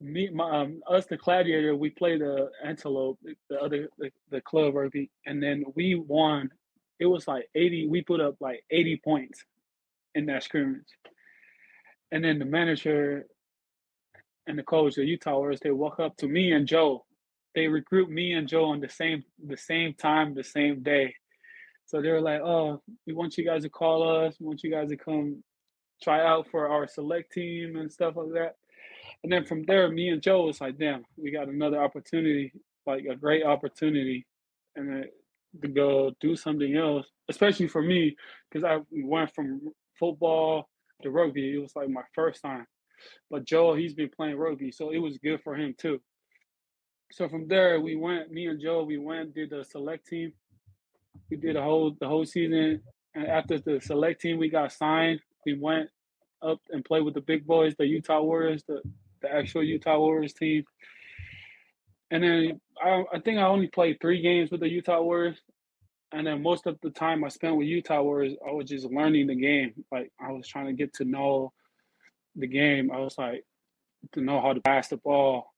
[0.00, 3.18] me, my, um, us, the Gladiator, we played the Antelope,
[3.50, 6.50] the other the, the club rugby, and then we won.
[6.98, 7.86] It was like eighty.
[7.86, 9.44] We put up like eighty points
[10.14, 10.86] in that scrimmage,
[12.12, 13.26] and then the manager
[14.46, 17.04] and the coach, the Utah Warriors, they walk up to me and Joe.
[17.54, 21.14] They recruit me and Joe on the same the same time, the same day.
[21.86, 24.36] So they were like, "Oh, we want you guys to call us.
[24.40, 25.42] We want you guys to come
[26.02, 28.56] try out for our select team and stuff like that."
[29.22, 32.52] And then from there, me and Joe was like, "Damn, we got another opportunity,
[32.86, 34.26] like a great opportunity,
[34.76, 35.06] and
[35.60, 38.16] to go do something else." Especially for me,
[38.50, 40.68] because I went from football
[41.02, 41.54] to rugby.
[41.54, 42.66] It was like my first time.
[43.30, 46.00] But Joe, he's been playing rugby, so it was good for him too.
[47.12, 48.30] So from there, we went.
[48.30, 50.32] Me and Joe, we went did the select team.
[51.28, 52.82] We did the whole the whole season,
[53.14, 55.20] and after the select team, we got signed.
[55.44, 55.90] We went
[56.42, 58.80] up and played with the big boys, the Utah Warriors, the
[59.22, 60.64] the actual Utah Warriors team.
[62.10, 65.40] And then I, I think I only played three games with the Utah Warriors.
[66.12, 69.28] And then most of the time I spent with Utah Warriors, I was just learning
[69.28, 69.84] the game.
[69.92, 71.52] Like I was trying to get to know
[72.34, 72.90] the game.
[72.90, 73.44] I was like
[74.12, 75.52] to know how to pass the ball.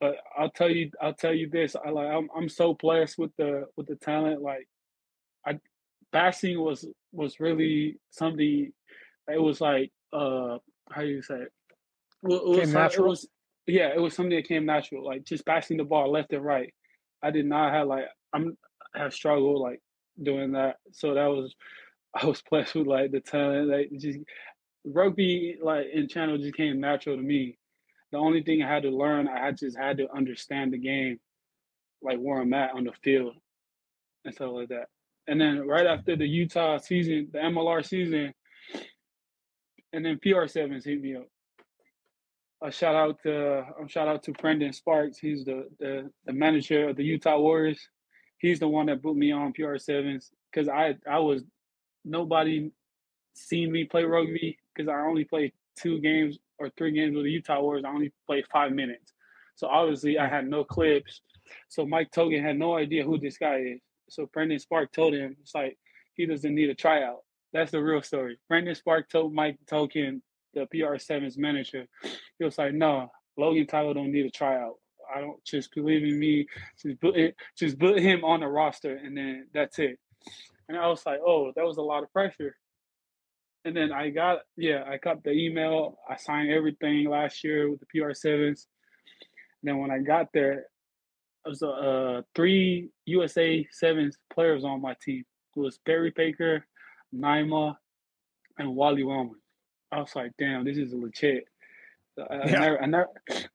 [0.00, 1.74] But I'll tell you, I'll tell you this.
[1.74, 4.40] I like I'm I'm so blessed with the with the talent.
[4.40, 4.68] Like
[5.44, 5.58] I
[6.12, 8.72] passing was was really something.
[9.28, 10.58] It was like uh
[10.90, 11.52] how do you say it?
[12.22, 13.06] Well, it was, natural.
[13.06, 13.28] It was,
[13.66, 15.04] yeah, it was something that came natural.
[15.04, 16.72] Like just passing the ball left and right.
[17.22, 18.56] I did not have like I'm
[18.94, 19.80] have struggled like
[20.22, 20.76] doing that.
[20.92, 21.54] So that was
[22.14, 23.68] I was blessed with like the talent.
[23.68, 24.18] Like just
[24.84, 27.58] rugby like in channel just came natural to me.
[28.10, 31.20] The only thing I had to learn, I just had to understand the game,
[32.02, 33.34] like where I'm at on the field
[34.24, 34.86] and stuff like that.
[35.26, 38.32] And then right after the Utah season, the MLR season,
[39.92, 41.26] and then PR sevens hit me up.
[42.62, 45.18] A shout out to a shout out to Brendan Sparks.
[45.18, 47.80] He's the, the the manager of the Utah Warriors.
[48.38, 51.44] He's the one that put me on PR sevens because I I was
[52.04, 52.70] nobody
[53.34, 57.30] seen me play rugby because I only played two games or three games with the
[57.30, 57.84] Utah Warriors.
[57.86, 59.12] I only played five minutes.
[59.54, 61.22] So obviously I had no clips.
[61.68, 63.80] So Mike Togan had no idea who this guy is.
[64.08, 65.78] So Brendan Spark told him, it's like
[66.14, 67.22] he doesn't need a tryout.
[67.52, 68.38] That's the real story.
[68.48, 70.20] Brendan Spark told Mike Togan,
[70.54, 71.86] the PR7's manager,
[72.38, 74.74] he was like, no, Logan Tyler don't need a tryout.
[75.14, 76.46] I don't just believe in me.
[76.82, 79.98] Just put it, just put him on the roster, and then that's it.
[80.68, 82.56] And I was like, oh, that was a lot of pressure.
[83.64, 85.98] And then I got, yeah, I got the email.
[86.08, 88.66] I signed everything last year with the PR sevens.
[89.62, 90.66] Then when I got there,
[91.44, 95.24] there was uh, three USA sevens players on my team.
[95.56, 96.64] It was Perry Baker,
[97.14, 97.74] Naima,
[98.58, 99.36] and Wally Wellman.
[99.90, 101.48] I was like, damn, this is legit.
[102.18, 102.40] I, yeah.
[102.40, 103.08] I, never, I never,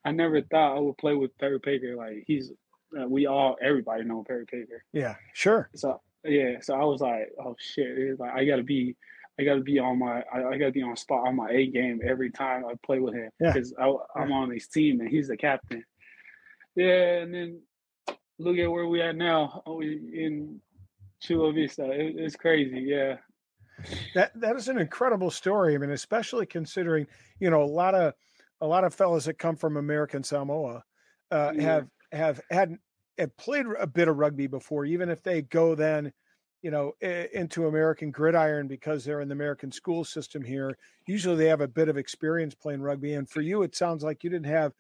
[0.06, 1.96] I never thought I would play with Perry Baker.
[1.96, 2.52] Like he's,
[3.00, 4.84] uh, we all, everybody know Perry Baker.
[4.94, 5.70] Yeah, sure.
[5.76, 8.96] So yeah, so I was like, oh shit, it's like I got to be
[9.40, 11.50] I got to be on my I, I got to be on spot on my
[11.50, 13.94] A game every time I play with him because yeah.
[14.16, 15.84] I'm on his team and he's the captain.
[16.76, 17.62] Yeah, and then
[18.40, 20.62] look at where we at now oh, in
[21.20, 21.92] Chula Vista.
[21.92, 22.80] It, it's crazy.
[22.80, 23.18] Yeah.
[24.16, 25.76] That that is an incredible story.
[25.76, 27.08] I mean, especially considering
[27.40, 28.14] you know a lot of
[28.62, 30.84] a lot of fellas that come from American Samoa
[31.32, 32.78] uh, have have had
[33.18, 36.12] have played a bit of rugby before, even if they go then
[36.64, 40.78] you know, into American gridiron because they're in the American school system here.
[41.06, 43.16] Usually they have a bit of experience playing rugby.
[43.16, 44.72] And for you, it sounds like you didn't have,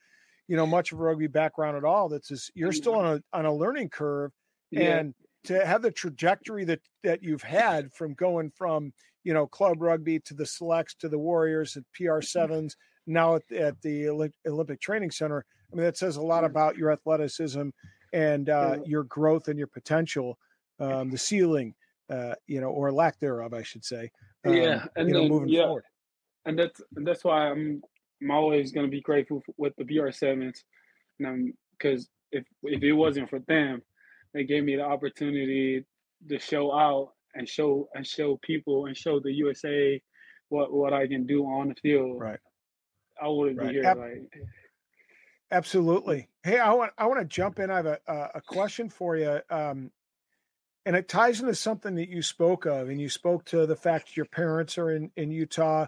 [0.47, 2.07] you know, much of a rugby background at all.
[2.07, 4.31] That's just, you're still on a, on a learning curve.
[4.71, 4.97] Yeah.
[4.97, 5.13] And
[5.45, 10.19] to have the trajectory that, that you've had from going from, you know, club rugby
[10.19, 12.75] to the selects to the Warriors at PR sevens,
[13.07, 14.09] now at, at the
[14.47, 15.45] Olympic Training Center.
[15.71, 17.69] I mean, that says a lot about your athleticism
[18.13, 20.37] and uh, your growth and your potential
[20.79, 21.73] um, the ceiling,
[22.09, 24.11] uh, you know, or lack thereof, I should say.
[24.45, 25.65] Um, yeah, and you know, then, moving yeah.
[25.65, 25.85] forward.
[26.45, 27.81] And that's and that's why I'm
[28.21, 30.63] I'm always going to be grateful for, with the PR sevens,
[31.19, 33.81] because if if it wasn't for them,
[34.33, 35.85] they gave me the opportunity
[36.29, 40.01] to show out and show and show people and show the USA
[40.49, 42.19] what what I can do on the field.
[42.19, 42.39] Right.
[43.21, 43.69] I wouldn't right.
[43.69, 43.85] be here.
[43.85, 44.31] Ab- like,
[45.51, 46.29] absolutely.
[46.43, 47.69] Hey, I want I want to jump in.
[47.69, 49.39] I have a a question for you.
[49.49, 49.91] Um,
[50.85, 54.17] and it ties into something that you spoke of, and you spoke to the fact
[54.17, 55.87] your parents are in in Utah.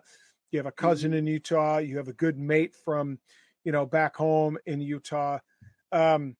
[0.52, 1.18] You have a cousin Mhm.
[1.18, 1.78] in Utah.
[1.78, 3.20] You have a good mate from,
[3.64, 5.40] you know, back home in Utah.
[5.92, 6.38] Um,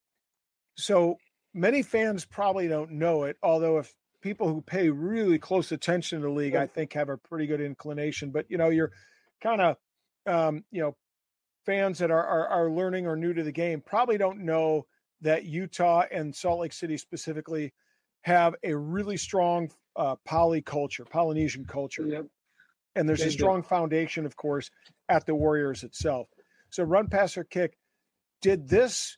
[0.78, 1.18] so
[1.56, 6.28] many fans probably don't know it, although if people who pay really close attention to
[6.28, 8.30] the league, I think have a pretty good inclination.
[8.32, 8.92] But you know, you're
[9.42, 9.78] kind of
[10.28, 10.96] um, you know,
[11.66, 14.86] fans that are, are are learning or new to the game probably don't know
[15.22, 17.74] that Utah and Salt Lake City specifically
[18.22, 22.26] have a really strong uh, poly culture, Polynesian culture Yep.
[22.96, 23.34] and there's They a do.
[23.38, 24.70] strong foundation, of course,
[25.08, 26.28] at the Warriors itself.
[26.70, 27.78] So, run, pass, or kick.
[28.42, 29.18] Did this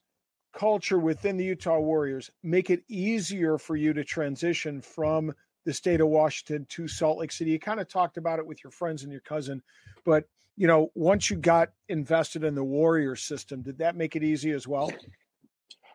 [0.58, 5.32] culture within the Utah Warriors make it easier for you to transition from
[5.66, 7.52] the state of Washington to Salt Lake City?
[7.52, 9.62] You kind of talked about it with your friends and your cousin,
[10.04, 14.24] but you know, once you got invested in the Warrior system, did that make it
[14.24, 14.92] easy as well?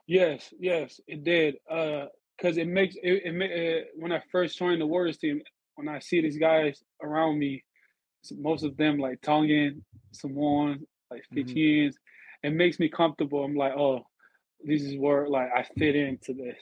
[0.06, 1.56] Yes, yes, it did.
[1.68, 2.06] Uh,
[2.40, 5.42] cause it makes it, it, it when I first joined the Warriors team,
[5.74, 7.64] when I see these guys around me,
[8.38, 11.34] most of them like Tongan, Samoan, like Mhm.
[11.34, 11.98] Fijians,
[12.44, 13.42] it makes me comfortable.
[13.42, 14.06] I'm like, oh,
[14.64, 16.58] this is where like I fit into this.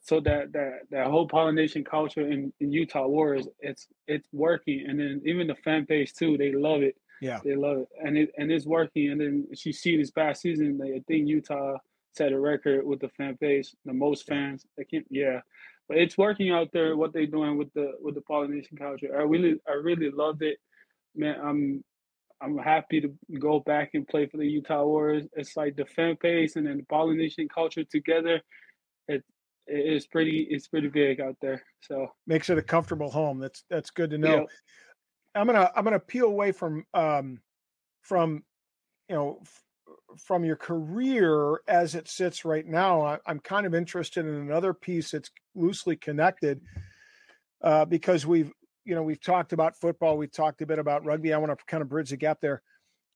[0.00, 4.98] So that that that whole Polynesian culture in, in Utah Warriors, it's it's working, and
[4.98, 6.96] then even the fan base too, they love it.
[7.20, 7.40] Yeah.
[7.44, 9.10] They love it, and it and it's working.
[9.10, 11.78] And then she see this past season, like, I think Utah
[12.12, 14.64] set a record with the fan base, the most fans.
[14.78, 15.40] I can't, yeah,
[15.88, 16.96] but it's working out there.
[16.96, 20.58] What they're doing with the with the Polynesian culture, I really I really loved it,
[21.16, 21.38] man.
[21.42, 21.84] I'm
[22.40, 25.26] I'm happy to go back and play for the Utah Warriors.
[25.34, 28.40] It's like the fan base and then the Polynesian culture together.
[29.08, 29.24] It
[29.66, 31.62] it's pretty it's pretty big out there.
[31.80, 33.38] So Makes it a comfortable home.
[33.38, 34.46] That's that's good to know.
[35.34, 37.40] I'm gonna I'm gonna peel away from um
[38.02, 38.44] from
[39.08, 39.62] you know f-
[40.24, 43.02] from your career as it sits right now.
[43.02, 46.60] I, I'm kind of interested in another piece that's loosely connected
[47.62, 48.52] uh, because we've
[48.88, 51.34] you know we've talked about football, we've talked a bit about rugby.
[51.34, 52.62] I want to kind of bridge the gap there.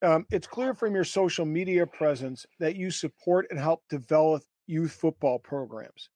[0.02, 4.92] Um, it's clear from your social media presence that you support and help develop youth
[4.92, 6.10] football programs.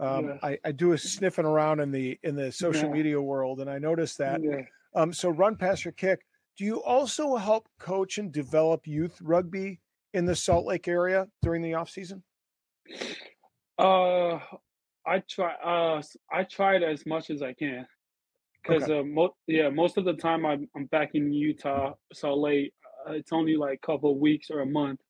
[0.00, 0.36] Um, Yeah.
[0.42, 2.94] I, I do a sniffing around in the in the social Yeah.
[2.94, 4.42] media world, and I noticed that.
[4.42, 4.62] yeah.
[4.94, 6.20] Um, so run, pass, or kick.
[6.58, 9.80] Do you also help coach and develop youth rugby
[10.12, 12.22] in the Salt Lake area during the off season?
[13.78, 14.40] Uh,
[15.06, 15.54] I try.
[15.54, 17.86] Uh, I tried as much as I can,
[18.62, 18.98] because Okay.
[19.00, 22.74] uh, mo- yeah, most of the time I'm I'm back in Utah, so late.
[23.08, 25.00] Uh, it's only like a couple of weeks or a month.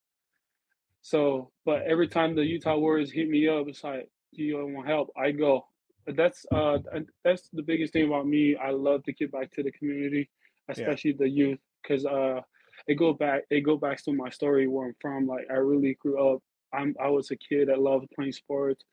[1.03, 4.89] So, but every time the Utah Warriors hit me up, it's like, "Do you want
[4.89, 5.67] help?" I go.
[6.07, 6.79] But that's uh
[7.25, 8.57] that's the biggest thing about me.
[8.57, 10.31] I love to give back to the community,
[10.69, 12.41] especially the youth, because uh
[12.87, 15.27] it go back it go back to my story where I'm from.
[15.27, 16.43] Like I really grew up.
[16.73, 18.85] I'm I was a kid that loved playing sports,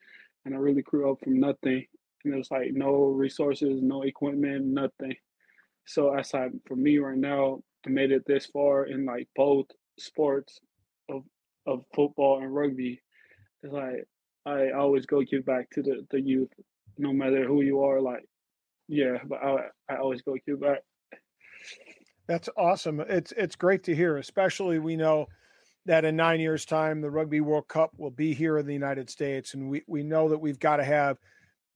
[0.46, 1.86] and I really grew up from nothing.
[2.24, 5.16] And there was like no resources, no equipment, nothing.
[5.86, 9.68] So I I for me right now, I made it this far in like both
[9.98, 10.60] sports
[11.10, 11.24] of
[11.66, 13.02] of football and rugby.
[13.64, 14.06] It's like
[14.46, 16.50] I always go give back to the, the youth,
[16.98, 18.02] no matter who you are.
[18.02, 18.26] Like,
[18.88, 20.80] yeah, but I I always go give back.
[22.28, 23.00] That's awesome.
[23.02, 25.28] It's it's great to hear, especially we know
[25.86, 29.10] that in nine years' time the Rugby World Cup will be here in the United
[29.10, 31.18] States, and we we know that we've got to have,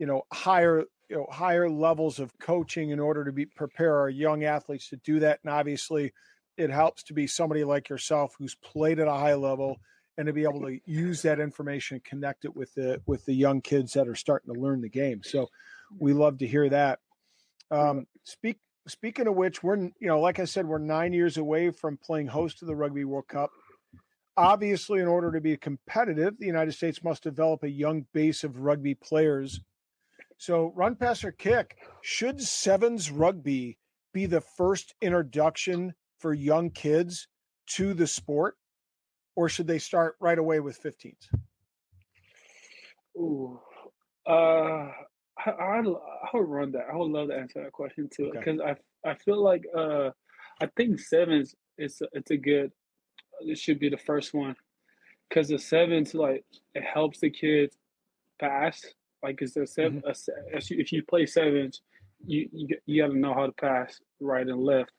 [0.02, 4.10] you know, higher you know higher levels of coaching in order to be prepare our
[4.10, 5.40] young athletes to do that.
[5.44, 6.12] And obviously,
[6.58, 9.78] it helps to be somebody like yourself who's played at a high level
[10.18, 13.34] and to be able to use that information and connect it with the with the
[13.36, 15.22] young kids that are starting to learn the game.
[15.24, 15.50] So
[16.00, 16.98] we love to hear that.
[17.70, 18.58] Um, speak
[18.88, 22.26] speaking of which, we're you know, like I said, we're nine years away from playing
[22.26, 23.52] host to the Rugby World Cup.
[24.36, 28.62] Obviously, in order to be competitive, the United States must develop a young base of
[28.62, 29.62] rugby players.
[30.42, 31.78] So, run, pass, or kick.
[32.02, 33.78] Should sevens rugby
[34.12, 37.28] be the first introduction for young kids
[37.76, 38.56] to the sport,
[39.36, 41.30] or should they start right away with 15s?
[43.16, 43.60] Ooh,
[44.28, 44.92] uh, I
[45.46, 46.88] I I would run that.
[46.92, 48.40] I would love to answer that question too Okay.
[48.40, 48.76] because I
[49.08, 50.10] I feel like uh
[50.60, 52.72] I think sevens it's a, it's a good
[53.42, 54.56] it should be the first one
[55.30, 57.78] because the sevens like it helps the kids
[58.40, 58.82] pass
[59.24, 61.82] like it's a seven a, se- if you play sevens
[62.26, 64.92] you you, you got to know how to pass right and left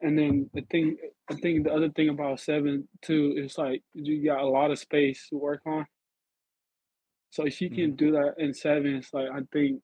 [0.00, 0.96] and then the thing
[1.30, 4.78] I think the other thing about seven too is like you got a lot of
[4.78, 5.86] space to work on
[7.30, 9.80] so if you can do that in sevens, like I think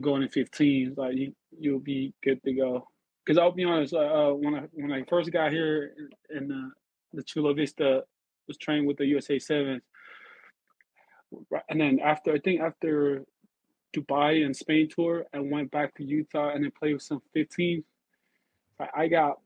[0.00, 2.88] going in 15, like you you'll be good to go.
[3.24, 5.92] Because I'll be honest, uh, when I when I first got here
[6.34, 6.70] in the
[7.12, 8.02] the Chula Vista
[8.48, 9.82] was trained with the USA Sevens.
[11.68, 13.24] And then after I think after
[13.94, 17.84] Dubai and Spain tour, I went back to Utah and then played with some 15.
[18.80, 19.38] I, I got.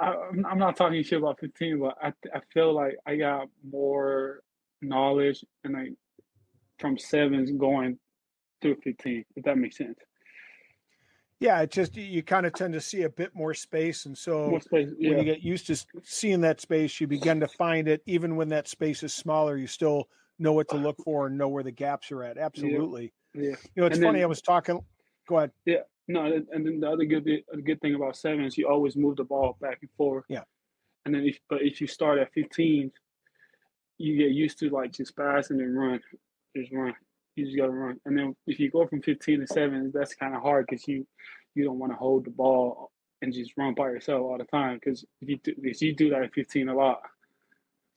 [0.00, 0.14] I,
[0.48, 4.40] I'm not talking shit about 15, but I I feel like I got more
[4.82, 5.90] knowledge and I
[6.78, 7.98] from sevens going
[8.62, 9.24] through 15.
[9.36, 9.98] If that makes sense.
[11.40, 14.58] Yeah, it just you kind of tend to see a bit more space, and so
[14.60, 15.10] space, yeah.
[15.10, 18.02] when you get used to seeing that space, you begin to find it.
[18.04, 20.08] Even when that space is smaller, you still
[20.40, 22.38] know what to uh, look for and know where the gaps are at.
[22.38, 23.12] Absolutely.
[23.34, 23.42] Yeah.
[23.42, 23.56] yeah.
[23.74, 24.18] You know, it's and funny.
[24.18, 24.80] Then, I was talking.
[25.28, 25.52] Go ahead.
[25.64, 25.82] Yeah.
[26.08, 29.24] No, and then the other good the good thing about sevens, you always move the
[29.24, 30.24] ball back and forth.
[30.28, 30.42] Yeah.
[31.04, 32.90] And then if but if you start at 15,
[33.98, 36.00] you get used to like just passing and run,
[36.56, 36.94] just run.
[37.36, 38.00] You just gotta run.
[38.06, 41.06] And then if you go from 15 to seven, that's kind of hard because you
[41.54, 42.90] you don't want to hold the ball
[43.22, 46.10] and just run by yourself all the time because if you do, if you do
[46.10, 47.02] that at 15 a lot.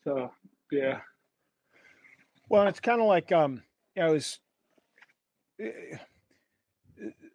[0.04, 0.30] So
[0.70, 1.00] yeah.
[2.48, 3.62] Well, it's kind of like um,
[3.98, 4.38] I was.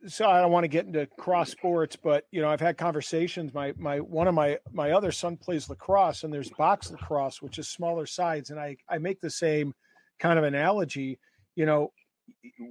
[0.08, 3.54] So I don't want to get into cross sports, but you know I've had conversations.
[3.54, 7.60] My my one of my my other son plays lacrosse, and there's box lacrosse, which
[7.60, 9.74] is smaller sides, and I I make the same
[10.20, 11.20] kind of analogy.
[11.56, 11.92] You know,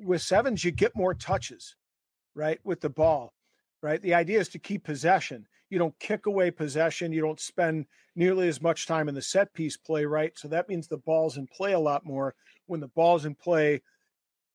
[0.05, 1.77] with sevens you get more touches,
[2.35, 3.35] right, with the ball
[3.83, 4.01] right?
[4.03, 5.47] The idea is to keep possession.
[5.71, 7.13] You don't kick away possession.
[7.13, 7.87] You don't spend
[8.17, 10.33] nearly as much time in the set piece play, right?
[10.37, 12.35] So that means the ball's in play a lot more.
[12.67, 13.83] When the ball's in play,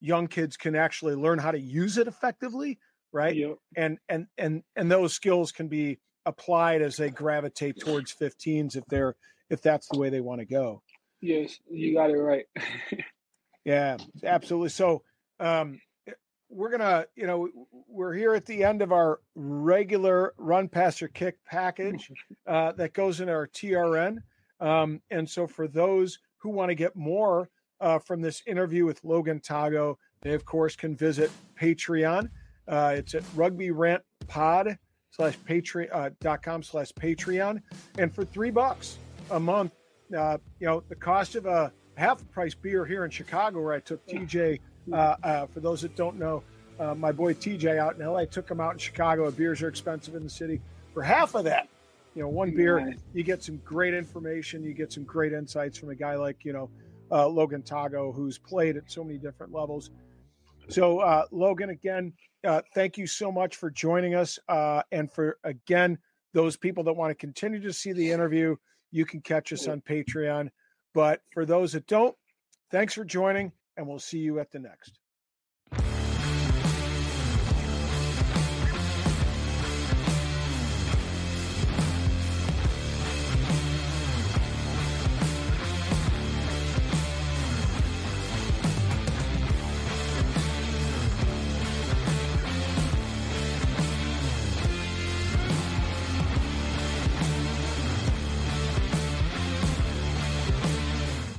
[0.01, 2.77] young kids can actually learn how to use it effectively,
[3.11, 3.35] right?
[3.35, 3.57] Yep.
[3.75, 8.85] And and and and those skills can be applied as they gravitate towards 15s if
[8.87, 9.15] they're
[9.49, 10.81] if that's the way they want to go.
[11.21, 12.45] Yes, you got it right.
[13.65, 14.69] yeah, absolutely.
[14.69, 15.03] So
[15.39, 15.79] um
[16.53, 17.49] we're gonna, you know,
[17.87, 22.11] we're here at the end of our regular run passer kick package
[22.47, 24.17] uh, that goes in our TRN.
[24.59, 27.49] Um, and so for those who want to get more
[27.81, 32.29] uh, from this interview with Logan Tago, they of course can visit Patreon.
[32.67, 34.77] Uh, it's at Rugby Rant Pod
[35.11, 37.61] slash Patreon uh, dot com slash Patreon,
[37.97, 38.97] and for three bucks
[39.31, 39.73] a month,
[40.17, 43.79] uh, you know, the cost of a half price beer here in Chicago, where I
[43.79, 44.59] took TJ
[44.91, 46.43] uh, uh, for those that don't know,
[46.79, 49.29] uh, my boy TJ out in LA took him out in Chicago.
[49.31, 50.61] Beers are expensive in the city.
[50.93, 51.67] For half of that,
[52.15, 54.63] you know, one beer, you get some great information.
[54.63, 56.69] You get some great insights from a guy like, you know,
[57.11, 59.91] uh, Logan Tago, who's played at so many different levels.
[60.69, 62.13] So, uh, Logan, again,
[62.45, 64.37] uh, thank you so much for joining us.
[64.91, 65.97] and for, again,
[66.33, 68.55] those people that want to continue to see the interview,
[68.91, 70.49] you can catch us on Patreon.
[70.93, 72.15] But for those that don't,
[72.69, 74.99] thanks for joining and we'll see you at the next.